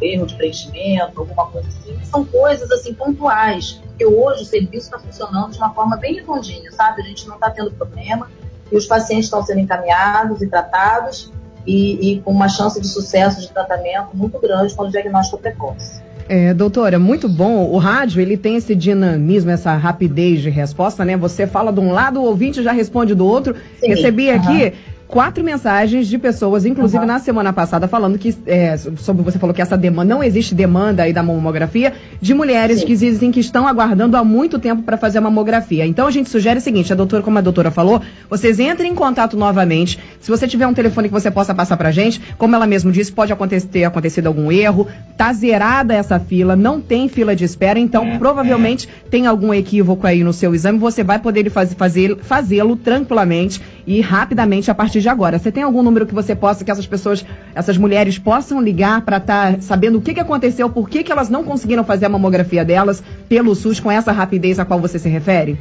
erro 0.00 0.26
de 0.26 0.34
preenchimento, 0.34 1.20
alguma 1.20 1.46
coisa 1.46 1.68
assim, 1.68 1.96
são 2.04 2.24
coisas 2.24 2.70
assim 2.70 2.94
pontuais, 2.94 3.80
porque 3.86 4.04
hoje 4.04 4.42
o 4.42 4.46
serviço 4.46 4.86
está 4.86 4.98
funcionando 4.98 5.52
de 5.52 5.58
uma 5.58 5.72
forma 5.72 5.96
bem 5.96 6.14
redondinha, 6.14 6.70
sabe? 6.72 7.02
A 7.02 7.04
gente 7.04 7.26
não 7.26 7.34
está 7.34 7.50
tendo 7.50 7.70
problema 7.72 8.28
e 8.70 8.76
os 8.76 8.86
pacientes 8.86 9.26
estão 9.26 9.42
sendo 9.42 9.60
encaminhados 9.60 10.42
e 10.42 10.48
tratados 10.48 11.32
e, 11.66 12.12
e 12.12 12.20
com 12.20 12.30
uma 12.30 12.48
chance 12.48 12.80
de 12.80 12.86
sucesso 12.86 13.40
de 13.40 13.48
tratamento 13.48 14.08
muito 14.14 14.38
grande 14.38 14.74
com 14.74 14.84
o 14.84 14.90
diagnóstico 14.90 15.38
precoce. 15.38 16.00
É, 16.28 16.52
doutora, 16.52 16.98
muito 16.98 17.28
bom. 17.28 17.70
O 17.70 17.78
rádio, 17.78 18.20
ele 18.20 18.36
tem 18.36 18.56
esse 18.56 18.74
dinamismo, 18.74 19.50
essa 19.50 19.74
rapidez 19.74 20.40
de 20.40 20.50
resposta, 20.50 21.04
né? 21.04 21.16
Você 21.16 21.46
fala 21.46 21.72
de 21.72 21.78
um 21.78 21.92
lado, 21.92 22.20
o 22.20 22.24
ouvinte 22.24 22.62
já 22.64 22.72
responde 22.72 23.14
do 23.14 23.24
outro. 23.24 23.54
Sim, 23.78 23.88
Recebi 23.88 24.30
aqui 24.30 24.72
quatro 25.08 25.42
mensagens 25.42 26.08
de 26.08 26.18
pessoas, 26.18 26.66
inclusive 26.66 27.00
uhum. 27.00 27.06
na 27.06 27.18
semana 27.18 27.52
passada, 27.52 27.86
falando 27.86 28.18
que, 28.18 28.36
é, 28.46 28.76
sobre 28.76 29.22
você 29.22 29.38
falou 29.38 29.54
que 29.54 29.62
essa 29.62 29.76
demanda, 29.76 30.14
não 30.14 30.22
existe 30.22 30.54
demanda 30.54 31.04
aí 31.04 31.12
da 31.12 31.22
mamografia, 31.22 31.92
de 32.20 32.34
mulheres 32.34 32.80
Sim. 32.80 32.86
que 32.86 32.96
dizem 32.96 33.30
que 33.30 33.40
estão 33.40 33.66
aguardando 33.66 34.16
há 34.16 34.24
muito 34.24 34.58
tempo 34.58 34.82
para 34.82 34.96
fazer 34.96 35.18
a 35.18 35.20
mamografia. 35.20 35.86
Então 35.86 36.06
a 36.06 36.10
gente 36.10 36.28
sugere 36.28 36.58
o 36.58 36.62
seguinte, 36.62 36.92
a 36.92 36.96
doutora, 36.96 37.22
como 37.22 37.38
a 37.38 37.40
doutora 37.40 37.70
falou, 37.70 38.00
vocês 38.28 38.58
entrem 38.58 38.92
em 38.92 38.94
contato 38.94 39.36
novamente. 39.36 39.98
Se 40.20 40.30
você 40.30 40.46
tiver 40.48 40.66
um 40.66 40.74
telefone 40.74 41.08
que 41.08 41.14
você 41.14 41.30
possa 41.30 41.54
passar 41.54 41.76
pra 41.76 41.90
gente, 41.90 42.20
como 42.36 42.54
ela 42.56 42.66
mesmo 42.66 42.90
disse, 42.90 43.12
pode 43.12 43.32
acontecer, 43.32 43.68
ter 43.68 43.84
acontecido 43.84 44.26
algum 44.26 44.50
erro, 44.50 44.86
tá 45.16 45.32
zerada 45.32 45.94
essa 45.94 46.18
fila, 46.18 46.56
não 46.56 46.80
tem 46.80 47.08
fila 47.08 47.36
de 47.36 47.44
espera, 47.44 47.78
então 47.78 48.04
é, 48.04 48.18
provavelmente 48.18 48.88
é. 48.88 49.08
tem 49.08 49.26
algum 49.26 49.54
equívoco 49.54 50.06
aí 50.06 50.24
no 50.24 50.32
seu 50.32 50.54
exame, 50.54 50.78
você 50.78 51.04
vai 51.04 51.18
poder 51.18 51.48
fazer, 51.50 52.16
fazê-lo 52.18 52.76
tranquilamente 52.76 53.60
e 53.86 54.00
rapidamente 54.00 54.70
a 54.70 54.74
partir 54.74 54.95
de 55.00 55.08
agora. 55.08 55.38
Você 55.38 55.50
tem 55.52 55.62
algum 55.62 55.82
número 55.82 56.06
que 56.06 56.14
você 56.14 56.34
possa, 56.34 56.64
que 56.64 56.70
essas 56.70 56.86
pessoas, 56.86 57.24
essas 57.54 57.76
mulheres 57.76 58.18
possam 58.18 58.60
ligar 58.60 59.02
para 59.02 59.18
estar 59.18 59.54
tá 59.54 59.60
sabendo 59.60 59.98
o 59.98 60.00
que, 60.00 60.14
que 60.14 60.20
aconteceu, 60.20 60.68
por 60.70 60.88
que, 60.88 61.02
que 61.02 61.12
elas 61.12 61.28
não 61.28 61.44
conseguiram 61.44 61.84
fazer 61.84 62.06
a 62.06 62.08
mamografia 62.08 62.64
delas 62.64 63.02
pelo 63.28 63.54
SUS 63.54 63.80
com 63.80 63.90
essa 63.90 64.12
rapidez 64.12 64.58
a 64.58 64.64
qual 64.64 64.80
você 64.80 64.98
se 64.98 65.08
refere? 65.08 65.58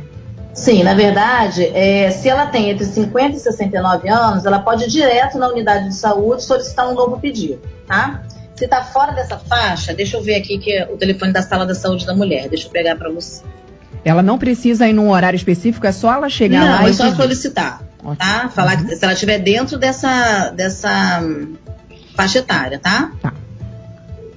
Sim, 0.54 0.84
na 0.84 0.94
verdade, 0.94 1.66
é, 1.66 2.10
se 2.12 2.30
ela 2.30 2.46
tem 2.46 2.70
entre 2.70 2.86
50 2.86 3.36
e 3.36 3.40
69 3.40 4.08
anos, 4.08 4.46
ela 4.46 4.60
pode 4.60 4.86
ir 4.86 4.88
direto 4.88 5.38
na 5.38 5.50
unidade 5.50 5.90
de 5.90 5.96
saúde 5.96 6.44
solicitar 6.44 6.90
um 6.90 6.94
novo 6.94 7.20
pedido, 7.20 7.60
tá? 7.86 8.24
Se 8.56 8.64
está 8.64 8.82
fora 8.82 9.12
dessa 9.12 9.38
faixa, 9.38 9.94
deixa 9.94 10.16
eu 10.16 10.24
ver 10.24 10.36
aqui 10.36 10.58
que 10.58 10.72
é 10.72 10.86
o 10.86 10.96
telefone 10.96 11.34
da 11.34 11.42
sala 11.42 11.66
da 11.66 11.76
saúde 11.76 12.06
da 12.06 12.16
mulher, 12.16 12.48
deixa 12.48 12.68
eu 12.68 12.72
pegar 12.72 12.96
para 12.96 13.12
você. 13.12 13.44
Ela 14.06 14.22
não 14.22 14.38
precisa 14.38 14.88
ir 14.88 14.94
num 14.94 15.10
horário 15.10 15.36
específico, 15.36 15.88
é 15.88 15.92
só 15.92 16.14
ela 16.14 16.30
chegar 16.30 16.60
não, 16.60 16.68
lá 16.68 16.76
é 16.76 16.78
e. 16.78 16.84
Não, 16.84 16.90
é 16.90 16.94
só 16.94 17.16
solicitar. 17.16 17.82
Ótimo. 18.04 18.18
Tá? 18.18 18.50
Falar 18.50 18.78
uhum. 18.78 18.86
que 18.86 18.96
se 18.96 19.04
ela 19.04 19.14
estiver 19.14 19.40
dentro 19.40 19.80
dessa, 19.80 20.52
dessa 20.52 21.24
faixa 22.16 22.38
etária, 22.38 22.78
tá? 22.78 23.12
Tá. 23.20 23.34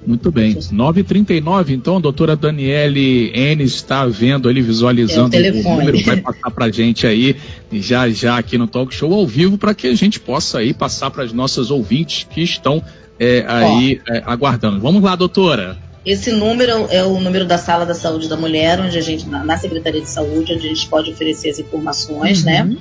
Muito 0.07 0.31
bem. 0.31 0.55
9h39, 0.55 1.69
então, 1.69 1.97
a 1.97 1.99
doutora 1.99 2.35
Daniele 2.35 3.31
N 3.31 3.63
está 3.63 4.07
vendo 4.07 4.49
ali, 4.49 4.59
visualizando 4.59 5.35
é 5.35 5.51
o, 5.51 5.59
o, 5.59 5.75
número, 5.75 6.03
vai 6.03 6.17
passar 6.17 6.49
para 6.49 6.65
a 6.65 6.71
gente 6.71 7.05
aí, 7.05 7.35
já 7.71 8.09
já 8.09 8.39
aqui 8.39 8.57
no 8.57 8.65
Talk 8.65 8.91
Show 8.93 9.13
ao 9.13 9.27
vivo, 9.27 9.55
para 9.55 9.75
que 9.75 9.85
a 9.85 9.93
gente 9.93 10.19
possa 10.19 10.59
aí 10.59 10.73
passar 10.73 11.11
para 11.11 11.23
as 11.23 11.31
nossas 11.31 11.69
ouvintes 11.69 12.25
que 12.27 12.41
estão 12.41 12.81
é, 13.19 13.45
aí 13.47 14.01
é, 14.09 14.23
aguardando. 14.25 14.79
Vamos 14.79 15.03
lá, 15.03 15.15
doutora. 15.15 15.77
Esse 16.05 16.31
número 16.31 16.87
é 16.89 17.03
o 17.03 17.19
número 17.19 17.45
da 17.45 17.57
sala 17.57 17.85
da 17.85 17.93
saúde 17.93 18.29
da 18.29 18.37
mulher, 18.37 18.79
onde 18.79 18.97
a 18.97 19.01
gente, 19.01 19.27
na 19.27 19.57
Secretaria 19.57 19.99
de 20.01 20.09
Saúde, 20.09 20.53
onde 20.53 20.65
a 20.65 20.69
gente 20.69 20.87
pode 20.87 21.11
oferecer 21.11 21.49
as 21.49 21.59
informações, 21.59 22.41
né? 22.43 22.63
uhum. 22.63 22.69
né? 22.69 22.77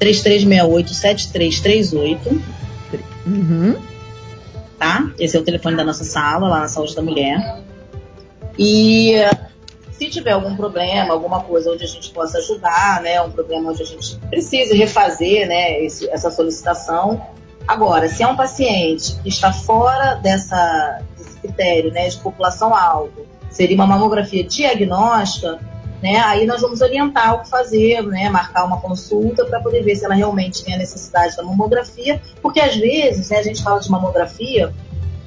3368-7338. 0.00 2.40
Uhum. 3.26 3.76
Tá? 4.78 5.12
Esse 5.18 5.36
é 5.36 5.40
o 5.40 5.44
telefone 5.44 5.76
da 5.76 5.84
nossa 5.84 6.04
sala, 6.04 6.48
lá 6.48 6.60
na 6.60 6.68
Saúde 6.68 6.96
da 6.96 7.02
Mulher. 7.02 7.60
E 8.58 9.16
se 9.92 10.08
tiver 10.08 10.32
algum 10.32 10.56
problema, 10.56 11.12
alguma 11.12 11.42
coisa 11.42 11.70
onde 11.70 11.84
a 11.84 11.86
gente 11.86 12.10
possa 12.10 12.38
ajudar, 12.38 13.02
né? 13.02 13.20
Um 13.22 13.30
problema 13.30 13.70
onde 13.70 13.82
a 13.82 13.86
gente 13.86 14.16
precise 14.28 14.76
refazer, 14.76 15.46
né? 15.46 15.84
Esse, 15.84 16.08
essa 16.10 16.30
solicitação. 16.30 17.24
Agora, 17.66 18.08
se 18.08 18.22
é 18.22 18.26
um 18.26 18.34
paciente 18.34 19.14
que 19.22 19.28
está 19.28 19.52
fora 19.52 20.14
dessa, 20.14 21.02
critério, 21.42 21.92
né? 21.92 22.08
De 22.08 22.16
população 22.18 22.74
alvo, 22.74 23.26
seria 23.50 23.74
uma 23.74 23.86
mamografia 23.86 24.44
diagnóstica, 24.44 25.58
né? 26.02 26.18
Aí 26.18 26.46
nós 26.46 26.60
vamos 26.60 26.80
orientar 26.80 27.34
o 27.34 27.42
que 27.42 27.50
fazer, 27.50 28.02
né? 28.02 28.28
Marcar 28.30 28.64
uma 28.64 28.80
consulta 28.80 29.44
para 29.44 29.60
poder 29.60 29.82
ver 29.82 29.94
se 29.96 30.04
ela 30.04 30.14
realmente 30.14 30.64
tem 30.64 30.74
a 30.74 30.78
necessidade 30.78 31.36
da 31.36 31.42
mamografia, 31.42 32.20
porque 32.40 32.60
às 32.60 32.76
vezes, 32.76 33.30
né, 33.30 33.38
a 33.38 33.42
gente 33.42 33.62
fala 33.62 33.80
de 33.80 33.90
mamografia, 33.90 34.72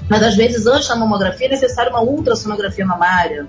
mas 0.10 0.22
às 0.22 0.36
vezes 0.36 0.68
antes 0.68 0.88
da 0.88 0.96
mamografia 0.96 1.48
é 1.48 1.50
necessário 1.50 1.92
uma 1.92 2.02
ultrassonografia 2.02 2.86
mamária, 2.86 3.48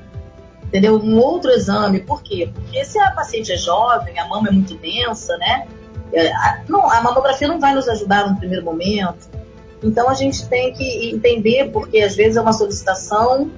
entendeu? 0.64 0.96
Um 0.96 1.18
outro 1.18 1.50
exame, 1.50 2.00
por 2.00 2.22
quê? 2.22 2.50
Porque 2.52 2.84
se 2.84 2.98
a 2.98 3.10
paciente 3.10 3.52
é 3.52 3.56
jovem, 3.56 4.18
a 4.18 4.26
mama 4.26 4.48
é 4.48 4.52
muito 4.52 4.74
densa, 4.76 5.36
né? 5.38 5.66
É, 6.12 6.32
a, 6.32 6.60
não, 6.68 6.90
a 6.90 7.00
mamografia 7.02 7.48
não 7.48 7.58
vai 7.58 7.74
nos 7.74 7.88
ajudar 7.88 8.30
no 8.30 8.36
primeiro 8.36 8.64
momento. 8.64 9.28
Então 9.82 10.08
a 10.08 10.14
gente 10.14 10.46
tem 10.48 10.72
que 10.72 11.10
entender, 11.10 11.70
porque 11.70 11.98
às 11.98 12.16
vezes 12.16 12.36
é 12.36 12.40
uma 12.40 12.52
solicitação 12.52 13.50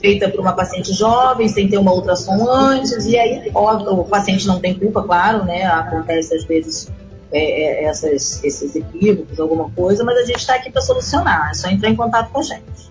feita 0.00 0.28
por 0.28 0.40
uma 0.40 0.52
paciente 0.52 0.92
jovem, 0.92 1.48
sem 1.48 1.68
ter 1.68 1.78
uma 1.78 1.92
ultrassom 1.92 2.48
antes, 2.48 3.06
e 3.06 3.16
aí 3.16 3.50
óbvio, 3.54 4.00
o 4.00 4.04
paciente 4.04 4.46
não 4.46 4.60
tem 4.60 4.78
culpa, 4.78 5.02
claro, 5.02 5.44
né? 5.44 5.64
Acontece 5.64 6.34
às 6.34 6.44
vezes 6.44 6.90
é, 7.32 7.38
é, 7.38 7.84
essas, 7.84 8.42
esses 8.42 8.74
equívocos, 8.74 9.38
alguma 9.38 9.70
coisa, 9.70 10.04
mas 10.04 10.18
a 10.18 10.24
gente 10.24 10.38
está 10.38 10.54
aqui 10.54 10.70
para 10.70 10.82
solucionar, 10.82 11.50
é 11.50 11.54
só 11.54 11.68
entrar 11.68 11.88
em 11.88 11.96
contato 11.96 12.30
com 12.30 12.40
a 12.40 12.42
gente. 12.42 12.90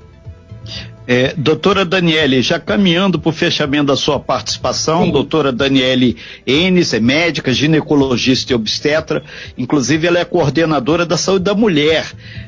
É, 1.11 1.33
doutora 1.35 1.83
Daniele, 1.83 2.39
já 2.43 2.59
caminhando 2.59 3.17
para 3.17 3.29
o 3.29 3.33
fechamento 3.33 3.85
da 3.85 3.95
sua 3.95 4.19
participação, 4.19 5.05
Sim. 5.05 5.11
doutora 5.11 5.51
Daniele 5.51 6.15
Enes 6.45 6.93
é 6.93 6.99
médica, 6.99 7.51
ginecologista 7.51 8.53
e 8.53 8.55
obstetra, 8.55 9.23
inclusive 9.57 10.05
ela 10.05 10.19
é 10.19 10.25
coordenadora 10.25 11.07
da 11.07 11.17
saúde 11.17 11.45
da 11.45 11.55
mulher, 11.55 12.05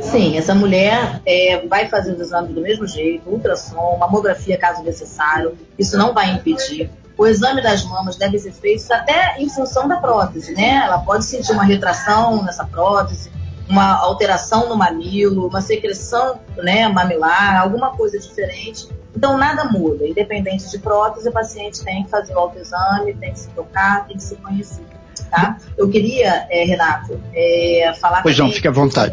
Sim, 0.00 0.36
essa 0.36 0.54
mulher 0.54 1.20
é, 1.26 1.66
vai 1.66 1.88
fazer 1.88 2.12
os 2.12 2.20
exames 2.20 2.54
do 2.54 2.60
mesmo 2.60 2.86
jeito, 2.86 3.28
ultrassom, 3.28 3.96
mamografia 3.98 4.56
caso 4.56 4.82
necessário, 4.82 5.56
isso 5.78 5.96
não 5.96 6.14
vai 6.14 6.30
impedir. 6.32 6.90
O 7.16 7.26
exame 7.26 7.60
das 7.60 7.84
mamas 7.84 8.16
deve 8.16 8.38
ser 8.38 8.52
feito 8.52 8.92
até 8.92 9.34
em 9.38 9.48
função 9.48 9.88
da 9.88 9.96
prótese, 9.96 10.54
né? 10.54 10.82
Ela 10.84 10.98
pode 10.98 11.24
sentir 11.24 11.50
uma 11.50 11.64
retração 11.64 12.44
nessa 12.44 12.64
prótese, 12.64 13.30
uma 13.68 13.96
alteração 13.96 14.68
no 14.68 14.76
mamilo, 14.76 15.48
uma 15.48 15.60
secreção 15.60 16.38
né, 16.56 16.86
mamilar, 16.88 17.60
alguma 17.60 17.90
coisa 17.90 18.18
diferente. 18.18 18.88
Então 19.16 19.36
nada 19.36 19.64
muda, 19.64 20.06
independente 20.06 20.70
de 20.70 20.78
prótese, 20.78 21.28
o 21.28 21.32
paciente 21.32 21.82
tem 21.82 22.04
que 22.04 22.10
fazer 22.10 22.34
o 22.34 22.38
autoexame, 22.38 23.14
tem 23.14 23.32
que 23.32 23.40
se 23.40 23.48
tocar, 23.48 24.06
tem 24.06 24.16
que 24.16 24.22
se 24.22 24.36
conhecer. 24.36 24.84
Tá? 25.28 25.58
Eu 25.76 25.90
queria, 25.90 26.46
é, 26.48 26.64
Renato, 26.64 27.20
é, 27.34 27.92
falar 28.00 28.22
Pois 28.22 28.38
não, 28.38 28.50
fique 28.50 28.68
à 28.68 28.70
vontade. 28.70 29.10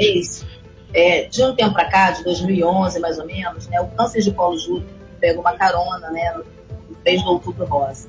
É, 0.95 1.25
de 1.25 1.43
um 1.43 1.53
tempo 1.53 1.73
para 1.73 1.85
cá, 1.85 2.11
de 2.11 2.23
2011 2.23 2.99
mais 2.99 3.19
ou 3.19 3.25
menos, 3.25 3.67
né, 3.67 3.79
o 3.81 3.87
câncer 3.87 4.21
de 4.21 4.31
colo 4.31 4.57
de 4.57 4.71
útero 4.71 4.95
pega 5.19 5.39
uma 5.39 5.53
carona 5.53 6.09
né, 6.09 6.33
no 6.33 6.97
mês 7.03 7.21
do 7.21 7.29
outubro 7.31 7.65
rosa. 7.65 8.07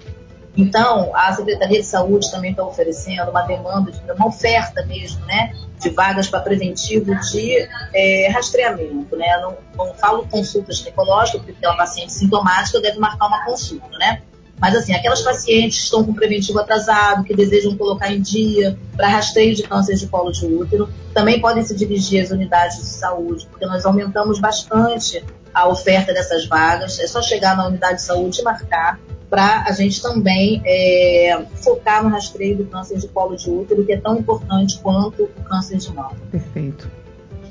Então, 0.57 1.14
a 1.14 1.35
Secretaria 1.35 1.81
de 1.81 1.87
Saúde 1.87 2.31
também 2.31 2.53
está 2.53 2.64
oferecendo 2.64 3.31
uma 3.31 3.42
demanda, 3.42 3.90
de, 3.90 4.01
uma 4.11 4.29
oferta 4.29 4.87
mesmo, 4.87 5.25
né, 5.27 5.53
de 5.79 5.90
vagas 5.90 6.29
para 6.29 6.40
preventivo 6.40 7.14
de 7.14 7.68
é, 7.94 8.29
rastreamento, 8.29 9.14
né? 9.16 9.37
Não, 9.38 9.59
não 9.77 9.94
falo 9.94 10.27
consulta 10.27 10.72
ginecológica, 10.72 11.38
porque 11.38 11.53
tem 11.53 11.68
uma 11.68 11.77
paciente 11.77 12.12
sintomática 12.12 12.81
deve 12.81 12.99
marcar 12.99 13.27
uma 13.27 13.44
consulta, 13.44 13.99
né? 13.99 14.22
Mas 14.61 14.75
assim, 14.75 14.95
aquelas 14.95 15.21
pacientes 15.21 15.79
que 15.79 15.85
estão 15.85 16.05
com 16.05 16.14
preventivo 16.14 16.59
atrasado, 16.59 17.25
que 17.25 17.35
desejam 17.35 17.77
colocar 17.77 18.11
em 18.11 18.21
dia 18.21 18.79
para 18.97 19.09
rastreio 19.09 19.55
de 19.55 19.62
câncer 19.62 19.97
de 19.97 20.07
colo 20.07 20.33
de 20.33 20.47
útero, 20.47 20.88
também 21.12 21.40
podem 21.40 21.62
se 21.62 21.75
dirigir 21.75 22.23
às 22.23 22.31
unidades 22.31 22.79
de 22.79 22.87
saúde, 22.87 23.47
porque 23.51 23.66
nós 23.66 23.85
aumentamos 23.85 24.40
bastante 24.40 25.23
a 25.53 25.69
oferta 25.69 26.12
dessas 26.12 26.47
vagas. 26.47 26.99
É 26.99 27.07
só 27.07 27.21
chegar 27.21 27.57
na 27.57 27.66
unidade 27.66 27.97
de 27.97 28.03
saúde 28.03 28.40
e 28.40 28.45
marcar 28.45 28.99
para 29.29 29.64
a 29.66 29.73
gente 29.73 30.01
também 30.01 30.62
é, 30.64 31.38
focar 31.57 32.03
no 32.03 32.09
rastreio 32.11 32.57
do 32.57 32.64
câncer 32.66 32.99
de 32.99 33.09
colo 33.09 33.37
de 33.37 33.51
útero, 33.51 33.85
que 33.85 33.92
é 33.92 33.97
tão 33.99 34.16
importante 34.16 34.79
quanto 34.79 35.25
o 35.25 35.45
câncer 35.45 35.79
de 35.79 35.92
mama. 35.92 36.12
Perfeito. 36.31 36.90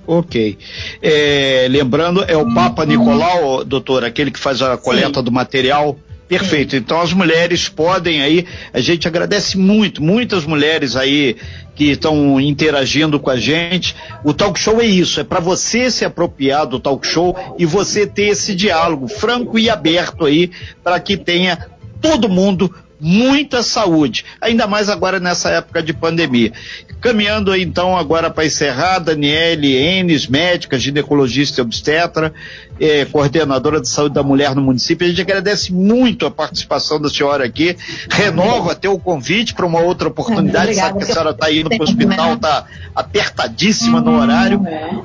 Ok. 0.08 0.58
É, 1.02 1.68
lembrando, 1.70 2.24
é 2.24 2.38
o 2.38 2.54
Papa 2.54 2.86
Nicolau, 2.86 3.64
doutor, 3.64 4.04
aquele 4.04 4.32
que 4.32 4.40
faz 4.40 4.62
a 4.62 4.78
coleta 4.78 5.20
Sim. 5.20 5.26
do 5.26 5.32
material. 5.32 5.98
Perfeito. 6.28 6.72
Sim. 6.72 6.78
Então 6.78 7.00
as 7.00 7.14
mulheres 7.14 7.70
podem 7.70 8.22
aí, 8.22 8.46
a 8.74 8.80
gente 8.80 9.08
agradece 9.08 9.58
muito, 9.58 10.02
muitas 10.02 10.46
mulheres 10.46 10.96
aí 10.96 11.36
que 11.76 11.92
estão 11.92 12.40
interagindo 12.40 13.20
com 13.20 13.30
a 13.30 13.38
gente. 13.38 13.96
O 14.24 14.34
talk 14.34 14.60
show 14.60 14.82
é 14.82 14.86
isso, 14.86 15.20
é 15.20 15.24
para 15.24 15.40
você 15.40 15.92
se 15.92 16.04
apropriar 16.04 16.66
do 16.66 16.80
talk 16.80 17.06
show 17.06 17.56
e 17.60 17.66
você 17.66 18.08
ter 18.08 18.30
esse 18.30 18.56
diálogo 18.56 19.08
franco 19.08 19.60
e 19.60 19.70
aberto 19.70 20.26
aí 20.26 20.50
para 20.84 21.00
que 21.00 21.16
tenha 21.16 21.70
todo 22.02 22.30
mundo 22.30 22.74
muita 23.00 23.62
saúde, 23.62 24.26
ainda 24.40 24.68
mais 24.68 24.90
agora 24.90 25.20
nessa 25.20 25.50
época 25.50 25.84
de 25.84 25.94
pandemia. 25.94 26.52
Caminhando 27.02 27.56
então 27.56 27.96
agora 27.98 28.32
para 28.32 28.46
encerrar, 28.46 29.00
Daniele 29.00 29.76
Enes, 29.76 30.28
médica, 30.28 30.80
ginecologista 30.80 31.60
e 31.60 31.64
obstetra, 31.64 32.34
eh, 32.80 33.06
coordenadora 33.06 33.80
de 33.80 33.88
saúde 33.88 34.16
da 34.16 34.24
mulher 34.24 34.56
no 34.56 34.62
município. 34.62 35.06
A 35.06 35.10
gente 35.10 35.22
agradece 35.22 35.74
muito 35.74 36.26
a 36.26 36.32
participação 36.32 37.00
da 37.00 37.10
senhora 37.10 37.46
aqui. 37.46 37.76
Renova 38.10 38.72
até 38.74 38.90
o 38.90 39.00
convite 39.00 39.54
para 39.54 39.66
uma 39.66 39.80
outra 39.80 40.08
oportunidade. 40.08 40.76
Sabe 40.76 41.00
que 41.00 41.04
a 41.04 41.08
senhora 41.08 41.32
está 41.32 41.52
indo 41.52 41.70
para 41.70 41.80
o 41.80 41.84
hospital, 41.84 42.34
está 42.34 42.66
apertadíssima 42.96 44.02
no 44.02 44.20
horário. 44.20 44.62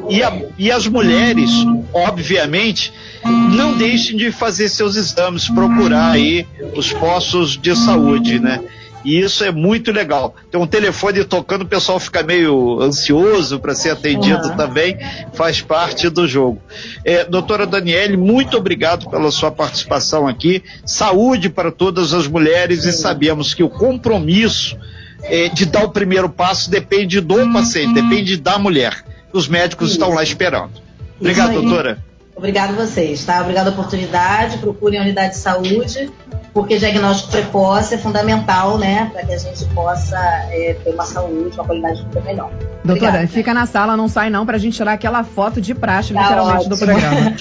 E, 0.09 0.23
a, 0.23 0.43
e 0.59 0.71
as 0.71 0.87
mulheres, 0.87 1.51
obviamente, 1.93 2.93
não 3.25 3.77
deixem 3.77 4.17
de 4.17 4.33
fazer 4.33 4.69
seus 4.69 4.97
exames, 4.97 5.49
procurar 5.49 6.13
aí 6.13 6.47
os 6.75 6.93
postos 6.93 7.57
de 7.57 7.77
saúde, 7.77 8.39
né? 8.39 8.61
E 9.05 9.19
isso 9.19 9.43
é 9.45 9.51
muito 9.51 9.91
legal. 9.91 10.35
Tem 10.51 10.61
um 10.61 10.67
telefone 10.67 11.25
tocando, 11.25 11.63
o 11.63 11.67
pessoal 11.67 11.99
fica 11.99 12.23
meio 12.23 12.81
ansioso 12.81 13.59
para 13.59 13.75
ser 13.75 13.91
atendido 13.91 14.49
uhum. 14.49 14.57
também, 14.57 14.99
faz 15.33 15.61
parte 15.61 16.09
do 16.09 16.29
jogo. 16.29 16.61
É, 17.05 17.25
doutora 17.25 17.67
Daniele, 17.67 18.17
muito 18.17 18.57
obrigado 18.57 19.09
pela 19.09 19.31
sua 19.31 19.51
participação 19.51 20.27
aqui. 20.29 20.63
Saúde 20.85 21.49
para 21.49 21.73
todas 21.73 22.13
as 22.13 22.27
mulheres 22.27 22.85
e 22.85 22.93
sabemos 22.93 23.55
que 23.55 23.63
o 23.63 23.71
compromisso 23.71 24.77
é, 25.23 25.49
de 25.49 25.67
dar 25.67 25.85
o 25.85 25.91
primeiro 25.91 26.29
passo 26.29 26.71
depende 26.71 27.21
do 27.21 27.51
paciente, 27.53 27.95
depende 27.95 28.37
da 28.37 28.59
mulher. 28.59 29.05
Os 29.33 29.49
médicos 29.49 29.89
isso. 29.89 29.97
estão 29.97 30.15
lá 30.15 30.23
esperando. 30.23 30.73
Obrigado, 31.19 31.53
doutora. 31.53 32.10
Obrigado 32.41 32.75
vocês, 32.75 33.23
tá? 33.23 33.43
Obrigado 33.43 33.69
a 33.69 33.71
oportunidade. 33.71 34.57
Procurem 34.57 34.99
a 34.99 35.03
unidade 35.03 35.35
de 35.35 35.37
saúde 35.37 36.11
porque 36.55 36.79
diagnóstico 36.79 37.31
precoce 37.31 37.95
é 37.95 37.99
fundamental, 37.99 38.79
né, 38.79 39.09
para 39.13 39.25
que 39.25 39.33
a 39.33 39.39
gente 39.39 39.65
possa 39.67 40.19
é, 40.51 40.77
ter 40.83 40.91
uma 40.91 41.05
saúde, 41.05 41.55
uma 41.55 41.65
qualidade 41.65 41.99
de 41.99 42.07
vida 42.07 42.21
melhor. 42.23 42.51
Doutora, 42.85 43.11
Obrigada. 43.11 43.29
fica 43.29 43.55
na 43.55 43.67
sala, 43.67 43.97
não 43.97 44.09
sai 44.09 44.31
não, 44.31 44.45
para 44.45 44.57
a 44.57 44.59
gente 44.59 44.77
tirar 44.77 44.95
aquela 44.95 45.23
foto 45.23 45.61
de 45.61 45.73
praxe, 45.75 46.13
tá 46.13 46.23
literalmente, 46.23 46.57
ótimo. 46.57 46.71
do 46.71 46.79
programa. 46.79 47.37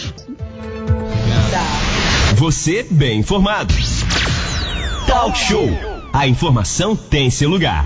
Você 2.35 2.85
bem 2.91 3.19
informado. 3.19 3.73
Talk 5.07 5.35
Show. 5.37 5.67
A 6.13 6.27
informação 6.27 6.95
tem 6.95 7.31
seu 7.31 7.49
lugar. 7.49 7.85